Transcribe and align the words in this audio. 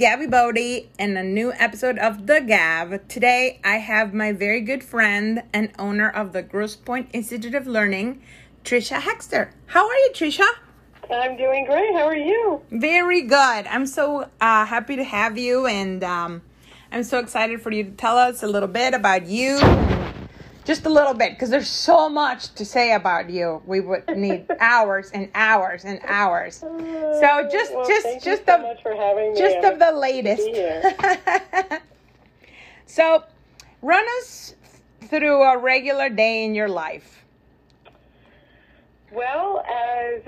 Gabby 0.00 0.26
Bodie 0.26 0.88
and 0.98 1.18
a 1.18 1.22
new 1.22 1.52
episode 1.52 1.98
of 1.98 2.26
The 2.26 2.40
Gab. 2.40 3.06
Today 3.06 3.60
I 3.62 3.76
have 3.76 4.14
my 4.14 4.32
very 4.32 4.62
good 4.62 4.82
friend 4.82 5.42
and 5.52 5.70
owner 5.78 6.08
of 6.08 6.32
the 6.32 6.40
Grosse 6.40 6.74
Pointe 6.74 7.10
Institute 7.12 7.54
of 7.54 7.66
Learning, 7.66 8.22
Tricia 8.64 8.98
Hexter. 8.98 9.50
How 9.66 9.86
are 9.86 9.94
you, 9.94 10.10
Tricia? 10.14 10.48
I'm 11.12 11.36
doing 11.36 11.66
great. 11.66 11.92
How 11.92 12.06
are 12.06 12.16
you? 12.16 12.62
Very 12.70 13.20
good. 13.20 13.36
I'm 13.66 13.84
so 13.84 14.22
uh, 14.40 14.64
happy 14.64 14.96
to 14.96 15.04
have 15.04 15.36
you, 15.36 15.66
and 15.66 16.02
um, 16.02 16.40
I'm 16.90 17.04
so 17.04 17.18
excited 17.18 17.60
for 17.60 17.70
you 17.70 17.84
to 17.84 17.90
tell 17.90 18.16
us 18.16 18.42
a 18.42 18.46
little 18.46 18.70
bit 18.70 18.94
about 18.94 19.26
you. 19.26 19.58
Just 20.70 20.86
a 20.86 20.88
little 20.88 21.14
bit, 21.14 21.32
because 21.32 21.50
there's 21.50 21.68
so 21.68 22.08
much 22.08 22.54
to 22.54 22.64
say 22.64 22.92
about 22.92 23.28
you. 23.28 23.60
We 23.66 23.80
would 23.80 24.06
need 24.16 24.46
hours 24.60 25.10
and 25.10 25.28
hours 25.34 25.84
and 25.84 25.98
hours. 26.04 26.58
So 26.58 27.48
just, 27.50 27.74
Well, 27.74 27.88
just, 27.88 28.24
just 28.24 28.46
so 28.46 28.56
the, 28.56 28.58
much 28.58 28.80
for 28.80 28.94
having 28.94 29.32
me. 29.32 29.36
just 29.36 29.64
of 29.64 29.80
the 29.80 29.90
latest. 29.90 30.48
so, 32.86 33.24
run 33.82 34.04
us 34.20 34.54
through 35.08 35.42
a 35.42 35.58
regular 35.58 36.08
day 36.08 36.44
in 36.44 36.54
your 36.54 36.68
life. 36.68 37.24
Well, 39.10 39.64
as 39.68 40.22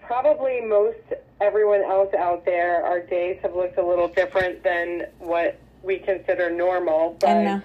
probably 0.00 0.62
most 0.62 1.00
everyone 1.42 1.82
else 1.82 2.14
out 2.14 2.46
there, 2.46 2.82
our 2.82 3.00
days 3.00 3.38
have 3.42 3.54
looked 3.54 3.76
a 3.76 3.86
little 3.86 4.08
different 4.08 4.62
than 4.62 5.08
what 5.18 5.58
we 5.82 5.98
consider 5.98 6.48
normal. 6.48 7.18
But 7.20 7.46
uh, 7.46 7.60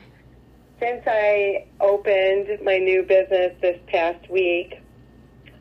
since 0.80 1.04
I 1.08 1.66
opened 1.80 2.60
my 2.64 2.78
new 2.78 3.04
business 3.04 3.54
this 3.62 3.80
past 3.88 4.30
week, 4.30 4.80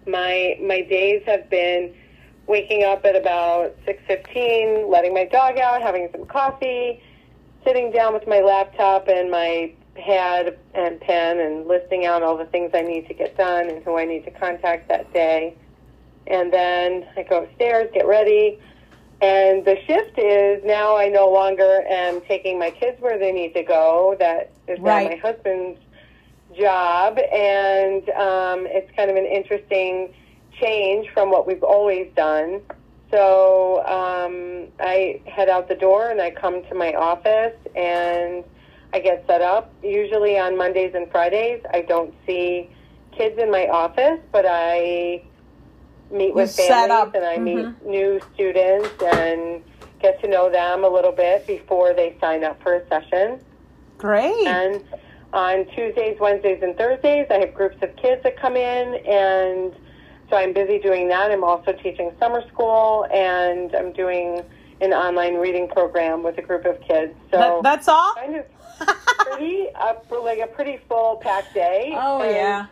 my 0.07 0.59
my 0.63 0.83
days 0.83 1.23
have 1.27 1.49
been 1.51 1.95
waking 2.47 2.85
up 2.85 3.05
at 3.05 3.17
about 3.17 3.75
six 3.85 4.03
fifteen, 4.07 4.91
letting 4.91 5.15
my 5.15 5.25
dog 5.25 5.59
out, 5.59 5.83
having 5.83 6.09
some 6.13 6.27
coffee, 6.27 7.03
sitting 7.65 7.91
down 7.91 8.13
with 8.13 8.27
my 8.27 8.41
laptop 8.41 9.09
and 9.09 9.31
my 9.31 9.73
pad 9.95 10.59
and 10.75 11.01
pen, 11.01 11.41
and 11.41 11.67
listing 11.67 12.05
out 12.05 12.23
all 12.23 12.37
the 12.37 12.45
things 12.47 12.71
I 12.75 12.83
need 12.83 13.09
to 13.09 13.15
get 13.15 13.37
done 13.37 13.71
and 13.71 13.83
who 13.83 13.97
I 13.99 14.05
need 14.05 14.25
to 14.25 14.31
contact 14.31 14.89
that 14.89 15.13
day. 15.13 15.55
And 16.27 16.53
then 16.53 17.07
I 17.17 17.23
go 17.23 17.45
upstairs, 17.45 17.89
get 17.95 18.07
ready, 18.07 18.61
and 19.21 19.65
the 19.65 19.77
shift 19.87 20.19
is 20.19 20.63
now 20.65 20.97
I 20.97 21.09
no 21.09 21.31
longer 21.31 21.83
am 21.89 22.21
taking 22.23 22.59
my 22.59 22.71
kids 22.71 23.01
where 23.01 23.19
they 23.19 23.33
need 23.33 23.55
to 23.55 23.63
go. 23.63 24.17
That 24.19 24.53
is 24.69 24.79
now 24.85 24.85
Right. 24.85 25.11
my 25.11 25.17
husband's 25.17 25.81
job, 26.59 27.19
and 27.19 28.09
um, 28.11 28.67
it's 28.69 28.91
kind 28.97 29.11
of 29.11 29.17
an 29.17 29.27
interesting 29.27 30.13
change 30.61 31.09
from 31.13 31.31
what 31.31 31.47
we've 31.47 31.63
always 31.63 32.11
done. 32.17 32.63
So 33.11 33.79
um, 33.87 34.69
I 34.81 35.21
head 35.27 35.49
out 35.49 35.69
the 35.69 35.75
door 35.77 36.11
and 36.11 36.21
I 36.21 36.31
come 36.31 36.63
to 36.65 36.75
my 36.75 36.95
office 36.95 37.55
and 37.77 38.45
I 38.93 39.01
get 39.01 39.25
set 39.27 39.43
up. 39.43 39.73
Usually 39.83 40.39
on 40.39 40.57
Mondays 40.57 40.93
and 40.95 41.11
Fridays, 41.11 41.63
I 41.73 41.83
don't 41.83 42.15
see 42.27 42.71
kids 43.17 43.39
in 43.39 43.51
my 43.51 43.69
office, 43.69 44.21
but 44.33 44.45
I 44.49 45.26
meet 46.11 46.35
with 46.35 46.51
set 46.51 46.89
families 46.89 47.15
and 47.15 47.25
I 47.25 47.37
Mhm. 47.39 47.43
meet 47.43 47.87
new 47.87 48.21
students 48.35 48.91
and 49.03 49.63
get 50.01 50.21
to 50.23 50.29
know 50.29 50.49
them 50.51 50.85
a 50.85 50.89
little 50.89 51.13
bit 51.13 51.47
before 51.47 51.93
they 51.93 52.17
sign 52.21 52.45
up 52.45 52.63
for 52.63 52.75
a 52.75 52.87
session. 52.89 53.41
Great. 53.99 54.47
And 54.47 54.85
on 55.33 55.65
Tuesdays, 55.67 56.19
Wednesdays, 56.21 56.63
and 56.63 56.77
Thursdays, 56.77 57.27
I 57.31 57.39
have 57.41 57.55
groups 57.55 57.77
of 57.83 57.95
kids 57.97 58.23
that 58.23 58.37
come 58.41 58.57
in, 58.57 58.95
and 59.07 59.75
so 60.31 60.37
I'm 60.37 60.53
busy 60.53 60.79
doing 60.79 61.09
that. 61.09 61.31
I'm 61.31 61.43
also 61.45 61.73
teaching 61.73 62.13
summer 62.21 62.47
school, 62.49 63.07
and 63.13 63.75
I'm 63.75 63.93
doing 63.93 64.43
an 64.81 64.93
online 64.93 65.37
reading 65.37 65.67
program 65.69 66.23
with 66.23 66.37
a 66.39 66.43
group 66.43 66.67
of 66.67 66.81
kids. 66.83 67.15
So 67.31 67.39
That- 67.39 67.63
that's 67.63 67.89
all? 67.89 68.13
kind 68.15 68.37
of 68.37 68.45
pretty 69.31 69.69
up 69.75 70.05
like 70.11 70.39
a 70.39 70.47
pretty 70.47 70.79
full 70.89 71.17
packed 71.17 71.55
day. 71.55 71.95
Oh, 71.99 72.21
and, 72.21 72.35
yeah. 72.35 72.67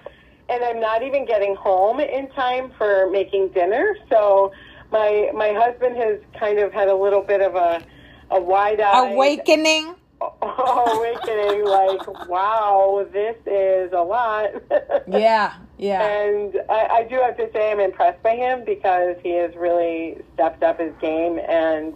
And 0.49 0.62
I'm 0.62 0.81
not 0.81 1.03
even 1.03 1.25
getting 1.25 1.55
home 1.56 2.00
in 2.00 2.28
time 2.31 2.71
for 2.77 3.09
making 3.10 3.49
dinner. 3.49 3.97
So 4.10 4.53
my 4.93 5.31
my 5.34 5.53
husband 5.53 5.97
has 5.97 6.19
kind 6.38 6.59
of 6.59 6.72
had 6.72 6.88
a 6.88 6.94
little 6.97 7.22
bit 7.22 7.41
of 7.41 7.55
a 7.55 7.82
a 8.31 8.41
wide 8.41 8.81
eye 8.81 9.10
Awakening. 9.10 9.94
awakening 10.43 11.65
like 11.65 12.28
wow 12.31 13.06
this 13.12 13.37
is 13.47 13.93
a 13.93 14.00
lot 14.00 14.47
Yeah, 15.06 15.54
yeah. 15.77 16.00
and 16.03 16.54
I, 16.71 16.87
I 16.87 17.03
do 17.10 17.16
have 17.16 17.37
to 17.37 17.50
say 17.53 17.71
i'm 17.71 17.81
impressed 17.81 18.22
by 18.22 18.34
him 18.37 18.65
because 18.65 19.16
he 19.22 19.33
has 19.33 19.54
really 19.54 20.16
stepped 20.33 20.62
up 20.62 20.81
his 20.81 20.94
game 21.00 21.38
and 21.47 21.94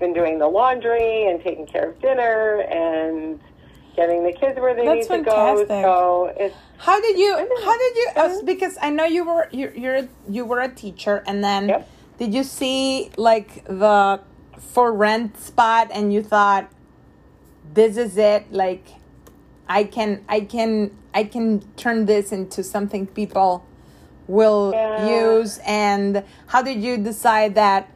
been 0.00 0.12
doing 0.12 0.38
the 0.40 0.48
laundry 0.48 1.26
and 1.28 1.40
taking 1.44 1.66
care 1.66 1.90
of 1.90 2.00
dinner 2.00 2.62
and 2.62 3.38
getting 3.98 4.22
the 4.24 4.32
kids 4.32 4.58
where 4.60 4.74
they 4.74 4.86
That's 4.86 5.10
need 5.10 5.18
to 5.18 5.24
fantastic. 5.24 5.68
go 5.68 5.84
so 5.84 6.32
it's 6.38 6.56
How 6.78 7.00
did 7.00 7.18
you? 7.18 7.32
How 7.66 7.76
did 7.84 7.96
you? 8.00 8.08
Uh, 8.16 8.42
because 8.44 8.78
I 8.80 8.90
know 8.90 9.04
you 9.04 9.24
were 9.26 9.48
you're, 9.50 9.74
you're 9.74 10.08
you 10.28 10.44
were 10.44 10.60
a 10.60 10.68
teacher, 10.82 11.16
and 11.26 11.42
then 11.42 11.68
Yep. 11.68 11.88
did 12.18 12.34
you 12.34 12.44
see 12.44 13.10
like 13.16 13.64
the 13.66 14.20
for 14.72 14.92
rent 14.92 15.36
spot, 15.38 15.90
and 15.92 16.12
you 16.14 16.22
thought, 16.22 16.70
this 17.74 17.96
is 17.96 18.16
it? 18.16 18.52
Like, 18.52 18.86
I 19.68 19.82
can 19.84 20.24
I 20.28 20.40
can 20.42 20.96
I 21.12 21.24
can 21.24 21.46
turn 21.76 22.06
this 22.06 22.30
into 22.32 22.62
something 22.62 23.06
people 23.08 23.64
will 24.28 24.72
Yeah. 24.74 25.32
use. 25.40 25.58
And 25.66 26.22
how 26.46 26.62
did 26.62 26.82
you 26.82 26.96
decide 26.98 27.54
that 27.56 27.90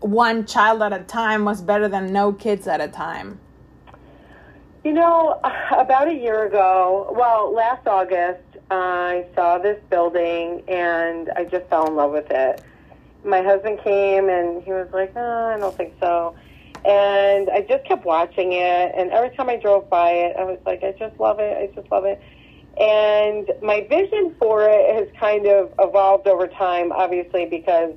one 0.00 0.46
child 0.46 0.80
at 0.82 0.92
a 0.92 1.04
time 1.04 1.44
was 1.44 1.60
better 1.60 1.88
than 1.88 2.12
no 2.12 2.32
kids 2.32 2.66
at 2.66 2.80
a 2.80 2.88
time? 2.88 3.40
You 4.86 4.92
know, 4.92 5.40
about 5.76 6.06
a 6.06 6.14
year 6.14 6.44
ago, 6.44 7.12
well, 7.18 7.52
last 7.52 7.88
August, 7.88 8.44
I 8.70 9.26
saw 9.34 9.58
this 9.58 9.82
building 9.90 10.62
and 10.68 11.28
I 11.34 11.42
just 11.42 11.66
fell 11.68 11.88
in 11.88 11.96
love 11.96 12.12
with 12.12 12.30
it. 12.30 12.62
My 13.24 13.42
husband 13.42 13.80
came 13.82 14.28
and 14.28 14.62
he 14.62 14.70
was 14.70 14.88
like, 14.92 15.10
oh, 15.16 15.54
I 15.56 15.58
don't 15.58 15.76
think 15.76 15.94
so. 15.98 16.36
And 16.84 17.50
I 17.50 17.66
just 17.68 17.84
kept 17.84 18.04
watching 18.04 18.52
it. 18.52 18.92
And 18.96 19.10
every 19.10 19.34
time 19.36 19.48
I 19.48 19.56
drove 19.56 19.90
by 19.90 20.10
it, 20.10 20.36
I 20.38 20.44
was 20.44 20.60
like, 20.64 20.84
I 20.84 20.92
just 20.92 21.18
love 21.18 21.40
it. 21.40 21.56
I 21.58 21.74
just 21.74 21.90
love 21.90 22.04
it. 22.04 22.22
And 22.80 23.50
my 23.62 23.84
vision 23.90 24.36
for 24.38 24.68
it 24.70 24.94
has 24.94 25.08
kind 25.18 25.48
of 25.48 25.72
evolved 25.80 26.28
over 26.28 26.46
time, 26.46 26.92
obviously, 26.92 27.44
because 27.46 27.92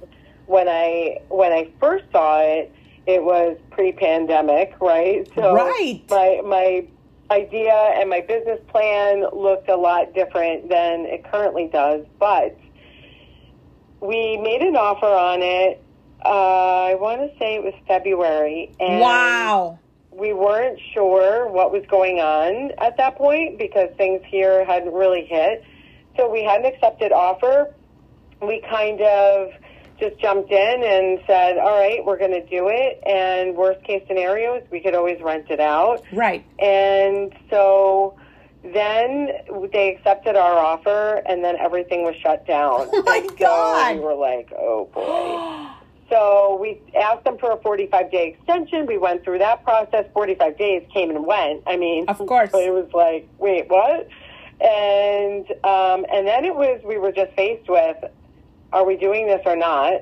when 0.47 0.67
I 0.67 1.19
when 1.29 1.51
I 1.51 1.69
first 1.79 2.05
saw 2.11 2.39
it, 2.41 2.73
it 3.09 3.23
was 3.23 3.57
pre-pandemic, 3.71 4.75
right? 4.79 5.27
So 5.33 5.55
Right. 5.55 6.03
my 6.09 6.41
my 6.45 6.85
idea 7.31 7.73
and 7.73 8.09
my 8.09 8.21
business 8.21 8.59
plan 8.67 9.25
looked 9.33 9.67
a 9.69 9.75
lot 9.75 10.13
different 10.13 10.69
than 10.69 11.05
it 11.05 11.23
currently 11.31 11.67
does, 11.67 12.05
but 12.19 12.55
we 13.99 14.37
made 14.37 14.61
an 14.61 14.75
offer 14.75 15.07
on 15.07 15.41
it. 15.41 15.81
Uh, 16.23 16.91
I 16.91 16.95
want 16.95 17.21
to 17.21 17.37
say 17.39 17.55
it 17.55 17.63
was 17.63 17.73
February, 17.87 18.71
and 18.79 18.99
wow. 18.99 19.79
we 20.11 20.33
weren't 20.33 20.79
sure 20.93 21.47
what 21.47 21.71
was 21.71 21.83
going 21.87 22.19
on 22.19 22.71
at 22.77 22.97
that 22.97 23.15
point 23.15 23.57
because 23.57 23.89
things 23.97 24.21
here 24.27 24.65
hadn't 24.65 24.93
really 24.93 25.25
hit. 25.25 25.63
So 26.15 26.29
we 26.29 26.43
had 26.43 26.59
an 26.61 26.65
accepted 26.67 27.11
offer. 27.11 27.73
We 28.41 28.61
kind 28.69 29.01
of 29.01 29.51
just 29.99 30.17
jumped 30.19 30.51
in 30.51 30.83
and 30.83 31.19
said, 31.27 31.57
all 31.57 31.77
right, 31.79 32.03
we're 32.05 32.17
going 32.17 32.31
to 32.31 32.45
do 32.45 32.67
it. 32.69 33.01
And 33.05 33.55
worst 33.55 33.83
case 33.83 34.03
scenario 34.07 34.55
is 34.55 34.63
we 34.71 34.79
could 34.79 34.95
always 34.95 35.21
rent 35.21 35.45
it 35.49 35.59
out. 35.59 36.03
Right. 36.13 36.45
And 36.59 37.33
so 37.49 38.15
then 38.63 39.29
they 39.71 39.95
accepted 39.95 40.35
our 40.35 40.57
offer 40.57 41.21
and 41.25 41.43
then 41.43 41.55
everything 41.57 42.03
was 42.03 42.15
shut 42.15 42.45
down. 42.47 42.89
Oh 42.93 43.03
my 43.03 43.17
And 43.17 43.29
so 43.31 43.35
God. 43.37 43.95
we 43.95 44.01
were 44.01 44.15
like, 44.15 44.51
oh 44.57 44.89
boy. 44.93 45.75
So 46.09 46.57
we 46.59 46.81
asked 46.99 47.23
them 47.23 47.37
for 47.37 47.51
a 47.51 47.57
45 47.61 48.09
day 48.11 48.29
extension. 48.35 48.87
We 48.87 48.97
went 48.97 49.23
through 49.23 49.37
that 49.37 49.63
process. 49.63 50.05
45 50.15 50.57
days 50.57 50.81
came 50.91 51.11
and 51.11 51.23
went. 51.23 51.61
I 51.67 51.77
mean, 51.77 52.05
Of 52.07 52.17
course. 52.25 52.49
It 52.51 52.73
was 52.73 52.89
like, 52.95 53.29
wait, 53.37 53.69
what? 53.69 54.07
And 54.59 55.45
um, 55.63 56.07
and 56.11 56.27
then 56.27 56.45
it 56.45 56.55
was 56.55 56.81
we 56.83 56.97
were 56.97 57.11
just 57.11 57.31
faced 57.33 57.69
with, 57.69 57.97
are 58.73 58.85
we 58.85 58.95
doing 58.97 59.27
this 59.27 59.41
or 59.45 59.55
not? 59.55 60.01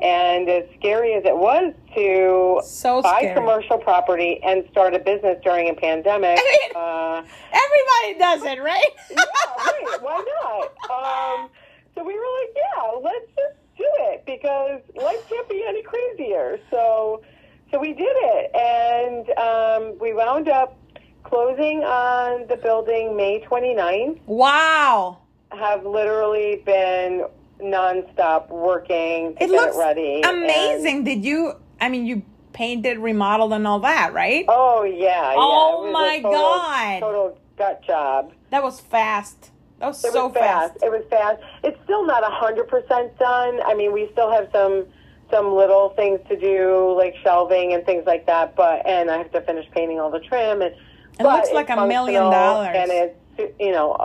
And 0.00 0.48
as 0.48 0.64
scary 0.78 1.14
as 1.14 1.24
it 1.24 1.36
was 1.36 1.74
to 1.94 2.60
So 2.64 3.02
buy 3.02 3.18
scary. 3.18 3.34
commercial 3.34 3.76
property 3.78 4.40
and 4.42 4.64
start 4.70 4.94
a 4.94 4.98
business 4.98 5.36
during 5.42 5.68
a 5.68 5.74
pandemic, 5.74 6.38
I 6.40 6.58
mean- 6.62 6.76
uh, 6.76 7.22
Everybody 7.52 8.18
does 8.18 8.42
it, 8.52 8.62
right? 8.62 8.86
yeah, 9.10 9.16
right. 9.58 9.98
Why 10.00 10.24
not? 10.42 11.40
Um, 11.42 11.50
so 11.94 12.04
we 12.04 12.14
were 12.14 12.20
like, 12.40 12.56
yeah, 12.56 12.90
let's 13.02 13.26
just 13.36 13.56
do 13.76 13.84
it 14.10 14.24
because 14.26 14.80
life 14.94 15.28
can't 15.28 15.48
be 15.48 15.64
any 15.68 15.82
crazier. 15.82 16.58
So, 16.70 17.22
so 17.70 17.78
we 17.78 17.92
did 17.92 18.04
it, 18.08 18.54
and 18.54 19.28
um, 19.38 19.98
we 20.00 20.14
wound 20.14 20.48
up 20.48 20.78
closing 21.24 21.82
on 21.84 22.46
the 22.48 22.56
building 22.56 23.16
May 23.16 23.40
29th. 23.40 24.18
wow. 24.26 25.18
Have 25.52 25.84
literally 25.84 26.62
been 26.64 27.26
nonstop 27.62 28.48
working 28.48 29.34
to 29.36 29.44
It 29.44 29.50
get 29.50 29.74
it 29.74 29.78
ready. 29.78 30.22
and- 30.22 30.44
amazing. 30.44 31.04
Did 31.04 31.24
you? 31.24 31.54
I 31.80 31.88
mean, 31.88 32.06
you 32.06 32.22
painted, 32.52 32.98
remodeled, 32.98 33.52
and 33.52 33.66
all 33.66 33.80
that, 33.80 34.12
right? 34.12 34.44
Oh 34.48 34.82
yeah. 34.84 35.34
Oh, 35.36 35.84
yeah. 35.84 35.88
It 35.88 35.88
was 35.88 35.88
a 35.88 35.92
my 35.92 36.20
total- 36.20 36.32
God. 36.32 37.00
Total 37.00 37.38
gut 37.56 37.82
job. 37.86 38.32
That 38.50 38.62
was 38.62 38.80
fast. 38.80 39.50
That 39.78 39.86
was 39.88 40.04
It 40.04 40.12
so 40.12 40.26
was 40.26 40.34
fast. 40.36 40.76
It 40.82 40.90
was 40.90 41.04
fast. 41.08 41.40
It's 41.64 41.78
still 41.84 42.04
not 42.04 42.22
a 42.22 42.30
hundred 42.30 42.68
percent 42.68 43.16
done. 43.18 43.60
I 43.64 43.74
mean, 43.74 43.92
we 43.92 44.08
still 44.12 44.30
have 44.30 44.48
some 44.52 44.86
some 45.30 45.54
little 45.54 45.90
things 45.90 46.18
to 46.28 46.36
do, 46.36 46.92
like 46.98 47.14
shelving 47.22 47.72
and 47.72 47.86
things 47.86 48.04
like 48.04 48.26
that. 48.26 48.56
But 48.56 48.84
and 48.86 49.10
I 49.10 49.18
have 49.18 49.30
to 49.32 49.40
finish 49.42 49.64
painting 49.70 50.00
all 50.00 50.10
the 50.10 50.18
trim. 50.20 50.60
And 50.60 50.74
It 51.18 51.22
looks 51.22 51.52
like 51.52 51.70
a 51.70 51.86
million 51.86 52.24
dollars. 52.24 52.74
And 52.74 52.90
it's 52.90 53.54
you 53.60 53.72
know 53.72 53.96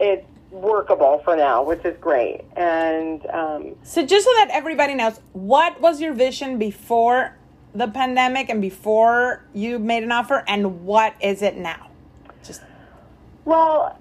it's 0.00 0.26
workable 0.54 1.20
for 1.24 1.36
now, 1.36 1.62
which 1.62 1.84
is 1.84 1.96
great. 2.00 2.42
And 2.56 3.26
um, 3.26 3.74
So 3.82 4.06
just 4.06 4.24
so 4.24 4.30
that 4.36 4.48
everybody 4.50 4.94
knows, 4.94 5.20
what 5.32 5.80
was 5.80 6.00
your 6.00 6.14
vision 6.14 6.58
before 6.58 7.36
the 7.74 7.88
pandemic 7.88 8.48
and 8.48 8.62
before 8.62 9.44
you 9.52 9.78
made 9.78 10.04
an 10.04 10.12
offer, 10.12 10.44
and 10.46 10.84
what 10.84 11.14
is 11.20 11.42
it 11.42 11.56
now? 11.56 11.90
Just 12.44 12.62
Well, 13.44 13.98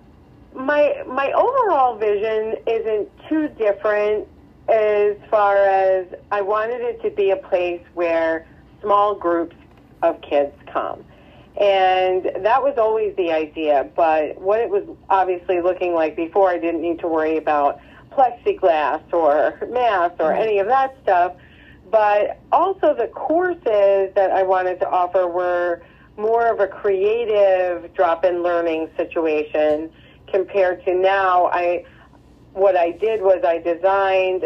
my 0.54 1.04
my 1.08 1.32
overall 1.32 1.98
vision 1.98 2.56
isn't 2.68 3.10
too 3.28 3.48
different 3.58 4.28
as 4.70 5.16
far 5.30 5.58
as 5.58 6.06
I 6.32 6.42
wanted 6.42 6.82
it 6.82 7.02
to 7.02 7.10
be 7.10 7.32
a 7.32 7.36
place 7.36 7.82
where 7.96 8.46
small 8.82 9.16
groups 9.16 9.56
of 10.04 10.22
kids 10.22 10.54
come. 10.72 11.04
And 11.60 12.32
that 12.44 12.64
was 12.64 12.76
always 12.78 13.16
the 13.16 13.32
idea, 13.32 13.88
but 13.96 14.42
what 14.42 14.60
it 14.60 14.70
was 14.70 14.84
obviously 15.10 15.62
looking 15.62 15.94
like 15.94 16.16
before, 16.16 16.50
I 16.50 16.58
didn't 16.58 16.82
need 16.82 17.00
to 17.00 17.08
worry 17.08 17.38
about 17.38 17.80
plexiglass 18.12 19.02
or 19.14 19.60
masks 19.70 20.16
or 20.20 20.32
mm-hmm. 20.32 20.42
any 20.42 20.60
of 20.60 20.68
that 20.68 20.98
stuff. 21.04 21.36
But 21.92 22.40
also 22.52 22.96
the 22.96 23.08
courses 23.14 24.14
that 24.16 24.32
I 24.32 24.42
wanted 24.42 24.80
to 24.80 24.90
offer 24.90 25.28
were 25.28 25.84
more 26.18 26.48
of 26.48 26.60
a 26.60 26.68
creative 26.68 27.94
drop-in 27.94 28.42
learning 28.42 28.90
situation 28.98 29.92
compared 30.28 30.84
to 30.86 30.96
now. 30.96 31.48
I 31.54 31.86
what 32.54 32.76
I 32.76 32.92
did 32.92 33.22
was 33.22 33.44
I 33.44 33.60
designed 33.60 34.46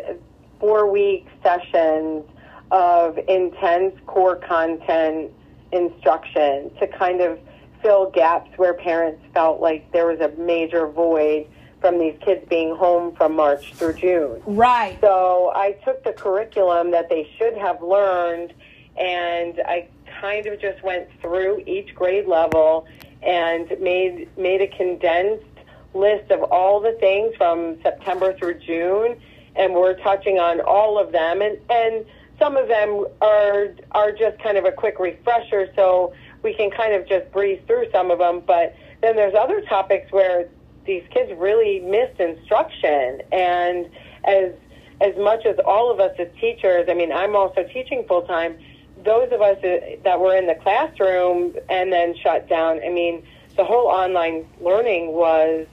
four-week 0.60 1.28
sessions 1.44 2.24
of 2.72 3.18
intense 3.30 3.96
core 4.06 4.38
content 4.38 5.32
instruction 5.72 6.72
to 6.80 6.88
kind 6.88 7.22
of 7.22 7.40
fill 7.82 8.10
gaps 8.10 8.50
where 8.58 8.74
parents 8.74 9.22
felt 9.34 9.62
like 9.62 9.92
there 9.92 10.08
was 10.08 10.20
a 10.20 10.30
major 10.40 10.88
void 10.88 11.48
from 11.80 12.00
these 12.00 12.16
kids 12.22 12.44
being 12.50 12.76
home 12.76 13.16
from 13.16 13.36
March 13.36 13.74
through 13.76 13.94
June. 13.94 14.42
right. 14.46 14.98
So 15.00 15.52
I 15.56 15.74
took 15.86 16.04
the 16.04 16.14
curriculum 16.14 16.92
that 16.92 17.10
they 17.10 17.30
should 17.38 17.56
have 17.58 17.82
learned 17.84 18.54
and 18.98 19.62
I 19.66 19.88
kind 20.20 20.48
of 20.48 20.60
just 20.60 20.82
went 20.84 21.08
through 21.22 21.64
each 21.68 21.94
grade 21.94 22.28
level 22.28 22.88
and 23.22 23.70
made 23.80 24.28
made 24.38 24.62
a 24.62 24.68
condensed 24.68 25.46
list 25.94 26.32
of 26.32 26.42
all 26.44 26.80
the 26.80 26.94
things 26.94 27.36
from 27.36 27.82
September 27.84 28.34
through 28.38 28.60
June 28.60 29.20
and 29.56 29.74
we're 29.74 29.98
touching 30.00 30.40
on 30.40 30.62
all 30.62 31.00
of 31.00 31.12
them 31.12 31.42
and 31.42 31.58
and 31.70 32.06
some 32.40 32.58
of 32.58 32.68
them 32.68 33.06
are 33.22 33.70
are 33.92 34.12
just 34.12 34.40
kind 34.40 34.58
of 34.58 34.66
a 34.66 34.72
quick 34.72 35.00
refresher 35.00 35.70
so 35.76 36.14
we 36.44 36.54
can 36.54 36.70
kind 36.72 36.94
of 36.94 37.08
just 37.08 37.32
breeze 37.32 37.60
through 37.68 37.90
some 37.92 38.12
of 38.12 38.20
them. 38.20 38.42
But 38.46 38.76
then 39.02 39.16
there's 39.16 39.34
other 39.36 39.62
topics 39.62 40.12
where 40.12 40.48
these 40.86 41.04
kids 41.12 41.32
really 41.38 41.80
missed 41.80 42.20
instruction. 42.20 43.22
And 43.32 43.90
as 44.26 44.54
as 45.00 45.16
much 45.18 45.46
as 45.46 45.56
all 45.66 45.92
of 45.92 46.00
us 46.00 46.12
as 46.18 46.28
teachers 46.42 46.88
i 46.90 46.94
mean 46.94 47.12
i'm 47.12 47.36
also 47.36 47.64
teaching 47.72 48.04
full 48.08 48.24
time 48.24 48.58
those 49.06 49.32
of 49.32 49.42
us 49.42 49.58
that 50.04 50.20
were 50.20 50.36
in 50.36 50.48
the 50.48 50.56
classroom 50.56 51.54
and 51.70 51.94
then 51.94 52.16
shut 52.24 52.50
down 52.50 52.80
i 52.84 52.90
mean 52.90 53.22
the 53.58 53.64
whole 53.64 53.88
online 53.88 54.48
learning 54.60 55.14
was 55.14 55.68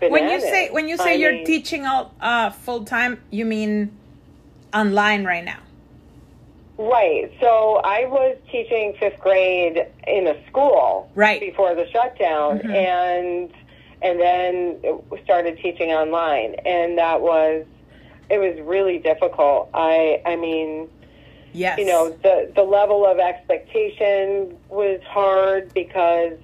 When 0.00 0.28
you 0.28 0.40
say 0.40 0.70
when 0.70 0.88
you 0.88 0.96
say 0.96 1.10
I 1.10 1.12
you're 1.12 1.32
mean- 1.32 1.44
teaching 1.44 1.86
all 1.86 2.14
uh, 2.20 2.50
full 2.50 2.84
time, 2.84 3.22
you 3.30 3.44
mean 3.44 3.96
online 4.74 5.24
right 5.24 5.44
now? 5.44 5.60
Right. 6.82 7.32
So 7.40 7.80
I 7.84 8.06
was 8.06 8.36
teaching 8.50 8.94
fifth 8.98 9.20
grade 9.20 9.86
in 10.08 10.26
a 10.26 10.46
school 10.48 11.08
Right. 11.14 11.38
before 11.38 11.76
the 11.76 11.88
shutdown, 11.90 12.58
mm-hmm. 12.58 12.70
and 12.72 13.50
and 14.02 14.18
then 14.18 15.00
started 15.22 15.58
teaching 15.58 15.90
online, 15.90 16.56
and 16.66 16.98
that 16.98 17.20
was 17.20 17.64
it 18.28 18.38
was 18.38 18.58
really 18.66 18.98
difficult. 18.98 19.70
I 19.72 20.20
I 20.26 20.34
mean, 20.34 20.88
Yes. 21.52 21.78
you 21.78 21.84
know, 21.84 22.10
the 22.10 22.50
the 22.52 22.64
level 22.64 23.06
of 23.06 23.20
expectation 23.20 24.56
was 24.68 25.00
hard 25.04 25.72
because 25.74 26.36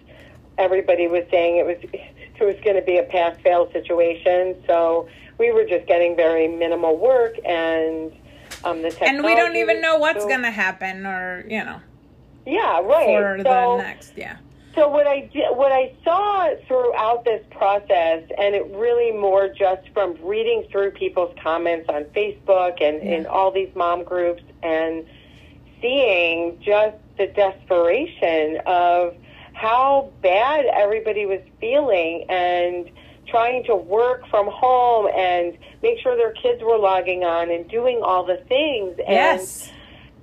everybody 0.57 1.09
was 1.09 1.25
saying 1.33 1.57
it 1.57 1.67
was 1.67 1.79
it 1.93 2.45
was 2.45 2.55
going 2.65 2.77
to 2.77 2.83
be 2.83 2.99
a 2.99 3.03
pass 3.03 3.37
fail 3.43 3.69
situation. 3.73 4.55
So 4.69 5.09
we 5.39 5.51
were 5.51 5.65
just 5.65 5.89
getting 5.89 6.15
very 6.15 6.47
minimal 6.47 6.97
work 6.97 7.35
and. 7.45 8.13
Um, 8.65 8.83
the 8.83 8.97
and 9.03 9.25
we 9.25 9.35
don't 9.35 9.57
even 9.57 9.81
know 9.81 9.99
what's 9.99 10.23
so- 10.23 10.29
gonna 10.29 10.51
happen, 10.51 11.07
or 11.07 11.45
you 11.49 11.65
know, 11.65 11.81
yeah, 12.47 12.81
right. 12.81 13.07
for 13.07 13.39
so, 13.45 13.77
the 13.77 13.83
next. 13.83 14.13
Yeah. 14.17 14.37
so 14.75 14.89
what 14.89 15.07
I 15.07 15.21
did, 15.33 15.57
what 15.57 15.73
I 15.73 15.95
saw 16.05 16.55
throughout 16.67 17.25
this 17.25 17.45
process, 17.51 18.25
and 18.37 18.55
it 18.55 18.67
really 18.75 19.13
more 19.13 19.49
just 19.49 19.89
from 19.95 20.17
reading 20.23 20.67
through 20.71 20.93
people's 20.93 21.35
comments 21.43 21.89
on 21.89 22.05
Facebook 22.07 22.83
and 22.83 23.01
in 23.03 23.27
all 23.27 23.51
these 23.51 23.75
mom 23.75 24.03
groups, 24.05 24.43
and 24.63 25.05
seeing 25.81 26.59
just 26.61 26.97
the 27.17 27.27
desperation 27.29 28.61
of 28.67 29.15
how 29.53 30.11
bad 30.23 30.67
everybody 30.67 31.27
was 31.27 31.41
feeling 31.61 32.25
and 32.29 32.91
trying 33.29 33.65
to 33.65 33.75
work 33.77 34.27
from 34.29 34.47
home 34.51 35.07
and 35.15 35.57
make 35.83 35.99
sure 36.01 36.17
their 36.17 36.33
kids 36.33 36.63
were 36.63 36.79
logging 36.79 37.25
on 37.25 37.51
and 37.51 37.69
doing 37.69 38.01
all 38.03 38.25
the 38.25 38.37
things 38.49 38.97
and 38.99 39.09
Yes. 39.15 39.71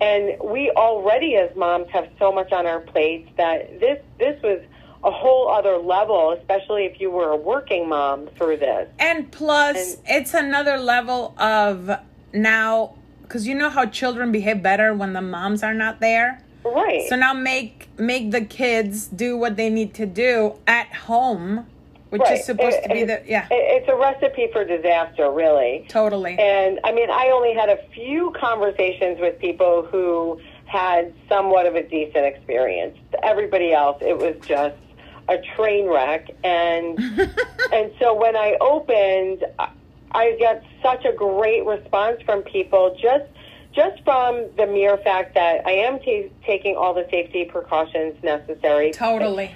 and 0.02 0.36
we 0.44 0.72
already 0.72 1.36
as 1.36 1.56
moms 1.56 1.88
have 1.90 2.08
so 2.20 2.32
much 2.32 2.52
on 2.52 2.66
our 2.66 2.80
plates 2.82 3.30
that 3.38 3.80
this 3.80 4.00
this 4.20 4.42
was 4.44 4.60
a 5.04 5.12
whole 5.12 5.50
other 5.50 5.78
level 5.78 6.32
especially 6.32 6.86
if 6.86 7.00
you 7.00 7.12
were 7.12 7.30
a 7.30 7.36
working 7.38 7.88
mom 7.88 8.28
through 8.38 8.58
this 8.58 8.90
And 9.00 9.32
plus, 9.32 9.98
it's 10.06 10.34
another 10.34 10.78
level 10.78 11.36
of 11.40 11.92
now, 12.34 12.96
because 13.22 13.48
you 13.48 13.56
know 13.56 13.70
how 13.70 13.86
children 13.86 14.32
behave 14.32 14.62
better 14.64 14.94
when 14.94 15.14
the 15.14 15.22
moms 15.22 15.62
are 15.64 15.74
not 15.76 16.00
there. 16.02 16.42
right 16.66 17.06
So 17.08 17.16
now 17.16 17.34
make 17.34 17.88
make 18.00 18.32
the 18.32 18.42
kids 18.42 19.08
do 19.08 19.38
what 19.38 19.56
they 19.56 19.70
need 19.70 19.94
to 19.94 20.06
do 20.08 20.56
at 20.68 20.88
home, 20.94 21.68
which 22.16 22.30
Right. 22.30 22.40
is 22.40 22.46
supposed 22.46 22.82
to 22.84 22.90
be 22.90 23.04
the 23.04 23.22
yeah, 23.28 23.46
it- 23.52 23.82
it's 23.82 23.90
a 23.90 23.96
recipe 23.96 24.48
for 24.54 24.64
disaster 24.64 25.30
really 25.30 25.86
totally. 25.90 26.38
And 26.40 26.80
I 26.86 26.94
mean, 26.94 27.10
I 27.10 27.30
only 27.32 27.54
had 27.54 27.68
a 27.70 27.78
few 27.94 28.32
conversations 28.32 29.20
with 29.20 29.38
people 29.40 29.82
who 29.84 30.40
had 30.66 31.14
somewhat 31.28 31.66
of 31.66 31.76
a 31.76 31.84
decent 31.84 32.26
experience. 32.26 32.98
Everybody 33.22 33.74
else, 33.74 33.98
it 34.02 34.18
was 34.18 34.36
just 34.48 34.78
a 35.28 35.38
train 35.58 35.88
wreck. 35.88 36.30
And 36.46 36.98
and 37.74 37.92
so 38.00 38.14
when 38.14 38.38
I 38.38 38.56
opened, 38.62 39.44
I- 39.60 40.38
got 40.40 40.62
such 40.82 41.04
a 41.04 41.12
great 41.12 41.66
response 41.66 42.22
from 42.22 42.42
people 42.44 42.96
just 43.02 43.26
just 43.74 44.02
from 44.06 44.46
the 44.56 44.66
mere 44.66 44.96
fact 45.00 45.34
that 45.36 45.68
I 45.68 45.72
am 45.72 46.00
ta 46.00 46.30
taking 46.46 46.78
all 46.78 46.94
the 46.94 47.06
safety 47.12 47.44
precautions 47.44 48.16
necessary 48.24 48.92
Totally. 48.92 49.52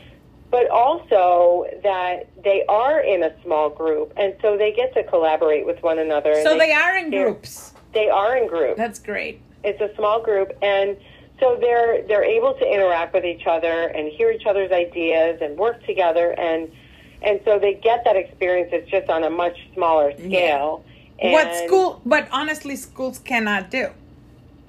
But 0.52 0.70
also 0.70 1.66
that 1.84 2.28
they 2.44 2.66
are 2.68 3.00
in 3.02 3.24
a 3.24 3.32
small 3.44 3.70
group 3.70 4.12
and 4.18 4.34
so 4.42 4.58
they 4.58 4.72
get 4.72 4.94
to 4.94 5.04
collaborate 5.04 5.66
with 5.66 5.82
one 5.84 6.00
another 6.00 6.42
So 6.44 6.58
they 6.58 6.72
are 6.72 6.98
in 6.98 7.10
groups. 7.12 7.74
they 7.94 8.10
are 8.10 8.36
in 8.38 8.48
groups 8.48 8.78
That's 8.78 9.00
great. 9.00 9.42
it's 9.64 9.80
a 9.82 9.94
small 9.96 10.22
group 10.22 10.52
and 10.62 10.98
so 11.40 11.58
they're 11.62 12.02
they're 12.08 12.24
able 12.24 12.54
to 12.56 12.66
interact 12.66 13.14
with 13.14 13.26
each 13.26 13.46
other 13.48 13.88
and 13.96 14.08
hear 14.12 14.32
each 14.32 14.46
other's 14.46 14.72
ideas 14.72 15.40
and 15.42 15.58
work 15.58 15.86
together 15.86 16.32
and 16.40 16.70
and 17.22 17.40
so 17.46 17.60
they 17.60 17.74
get 17.76 18.04
that 18.06 18.16
experience 18.16 18.70
it's 18.74 18.90
just 18.90 19.10
on 19.10 19.24
a 19.24 19.30
much 19.30 19.58
smaller 19.74 20.14
scale 20.18 20.84
and 21.22 21.34
what 21.34 21.54
school? 21.68 22.02
But 22.06 22.30
honestly, 22.32 22.78
schools 22.78 23.20
cannot 23.20 23.70
do. 23.70 23.90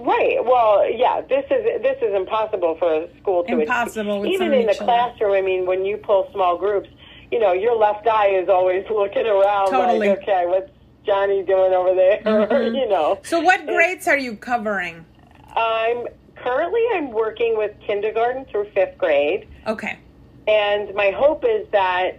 Right. 0.05 0.43
Well, 0.45 0.91
yeah. 0.91 1.21
This 1.21 1.45
is 1.51 1.83
this 1.83 1.97
is 2.03 2.15
impossible 2.15 2.77
for 2.79 2.93
a 3.05 3.09
school 3.21 3.45
to 3.45 3.53
Impossible 3.61 4.21
with 4.21 4.29
so 4.31 4.35
even 4.35 4.53
in 4.55 4.67
the 4.67 4.73
children. 4.75 4.87
classroom. 4.87 5.33
I 5.35 5.43
mean, 5.43 5.67
when 5.67 5.85
you 5.85 5.99
pull 5.99 6.29
small 6.33 6.57
groups, 6.57 6.89
you 7.31 7.39
know, 7.39 7.53
your 7.53 7.77
left 7.77 8.07
eye 8.07 8.29
is 8.29 8.49
always 8.49 8.85
looking 8.91 9.27
around, 9.27 9.71
Totally. 9.71 10.09
like, 10.09 10.23
okay, 10.23 10.45
what's 10.47 10.71
Johnny 11.05 11.43
doing 11.43 11.73
over 11.75 11.95
there? 11.95 12.21
Mhm. 12.25 12.75
you 12.75 12.89
know. 12.89 13.19
So 13.25 13.41
what 13.41 13.67
grades 13.67 14.09
are 14.09 14.17
you 14.19 14.37
covering? 14.37 15.05
I'm 15.55 16.07
currently 16.37 16.83
I'm 16.95 17.11
working 17.11 17.57
with 17.59 17.73
kindergarten 17.87 18.47
through 18.47 18.71
fifth 18.75 18.97
grade, 18.97 19.47
Okay. 19.67 19.99
and 20.47 20.95
my 20.95 21.11
hope 21.11 21.45
is 21.45 21.67
that 21.73 22.13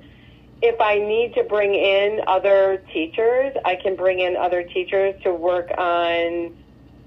if 0.61 0.79
I 0.79 0.99
need 0.99 1.33
to 1.33 1.43
bring 1.43 1.73
in 1.73 2.21
other 2.27 2.83
teachers, 2.93 3.55
I 3.65 3.75
can 3.75 3.95
bring 3.95 4.19
in 4.19 4.35
other 4.37 4.61
teachers 4.61 5.15
to 5.23 5.33
work 5.33 5.71
on 5.75 6.55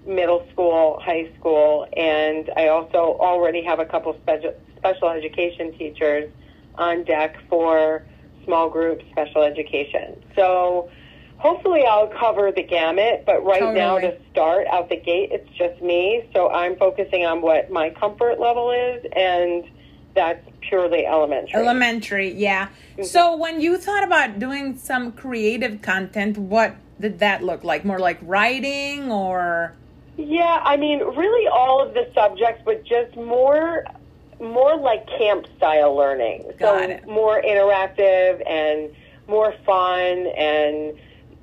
middle 0.06 0.46
school, 0.52 1.00
high 1.02 1.30
school, 1.38 1.87
and 1.96 2.50
I 2.56 2.68
also 2.68 3.16
already 3.20 3.62
have 3.64 3.78
a 3.78 3.87
couple 3.87 4.16
special 4.23 4.54
special 4.78 5.08
education 5.08 5.76
teachers 5.78 6.30
on 6.76 7.04
deck 7.04 7.37
for 7.49 8.04
small 8.44 8.68
group 8.68 9.00
special 9.12 9.42
education. 9.42 10.23
So 10.37 10.90
hopefully 11.38 11.84
I'll 11.88 12.08
cover 12.08 12.52
the 12.52 12.62
gamut, 12.62 13.25
but 13.25 13.44
right 13.44 13.61
totally. 13.61 13.78
now 13.78 13.99
to 13.99 14.16
start 14.30 14.66
out 14.66 14.88
the 14.88 14.96
gate, 14.96 15.30
it's 15.32 15.49
just 15.56 15.80
me. 15.82 16.28
So 16.34 16.50
I'm 16.50 16.76
focusing 16.76 17.25
on 17.25 17.40
what 17.40 17.70
my 17.70 17.90
comfort 17.90 18.38
level 18.38 18.70
is, 18.70 19.04
and 19.16 19.64
that's 20.14 20.46
purely 20.61 21.06
elementary. 21.06 21.61
Elementary, 21.61 22.32
yeah. 22.32 22.66
Mm-hmm. 22.66 23.04
So 23.04 23.37
when 23.37 23.61
you 23.61 23.76
thought 23.78 24.04
about 24.04 24.38
doing 24.38 24.76
some 24.78 25.12
creative 25.12 25.82
content, 25.82 26.38
what 26.38 26.76
did 27.00 27.18
that 27.18 27.42
look 27.42 27.64
like? 27.64 27.84
More 27.84 27.99
like 27.99 28.18
writing 28.23 29.11
or? 29.11 29.75
Yeah, 30.16 30.61
I 30.62 30.76
mean, 30.76 31.00
really 31.00 31.49
all 31.49 31.83
of 31.83 31.94
the 31.94 32.09
subjects, 32.14 32.62
but 32.64 32.85
just 32.85 33.16
more 33.16 33.85
more 34.40 34.76
like 34.76 35.06
camp 35.06 35.47
style 35.56 35.94
learning. 35.94 36.44
Got 36.59 36.59
so 36.59 36.90
it. 36.90 37.09
more 37.09 37.40
interactive 37.40 38.42
and 38.49 38.90
more 39.28 39.54
fun 39.64 40.26
and 40.37 40.94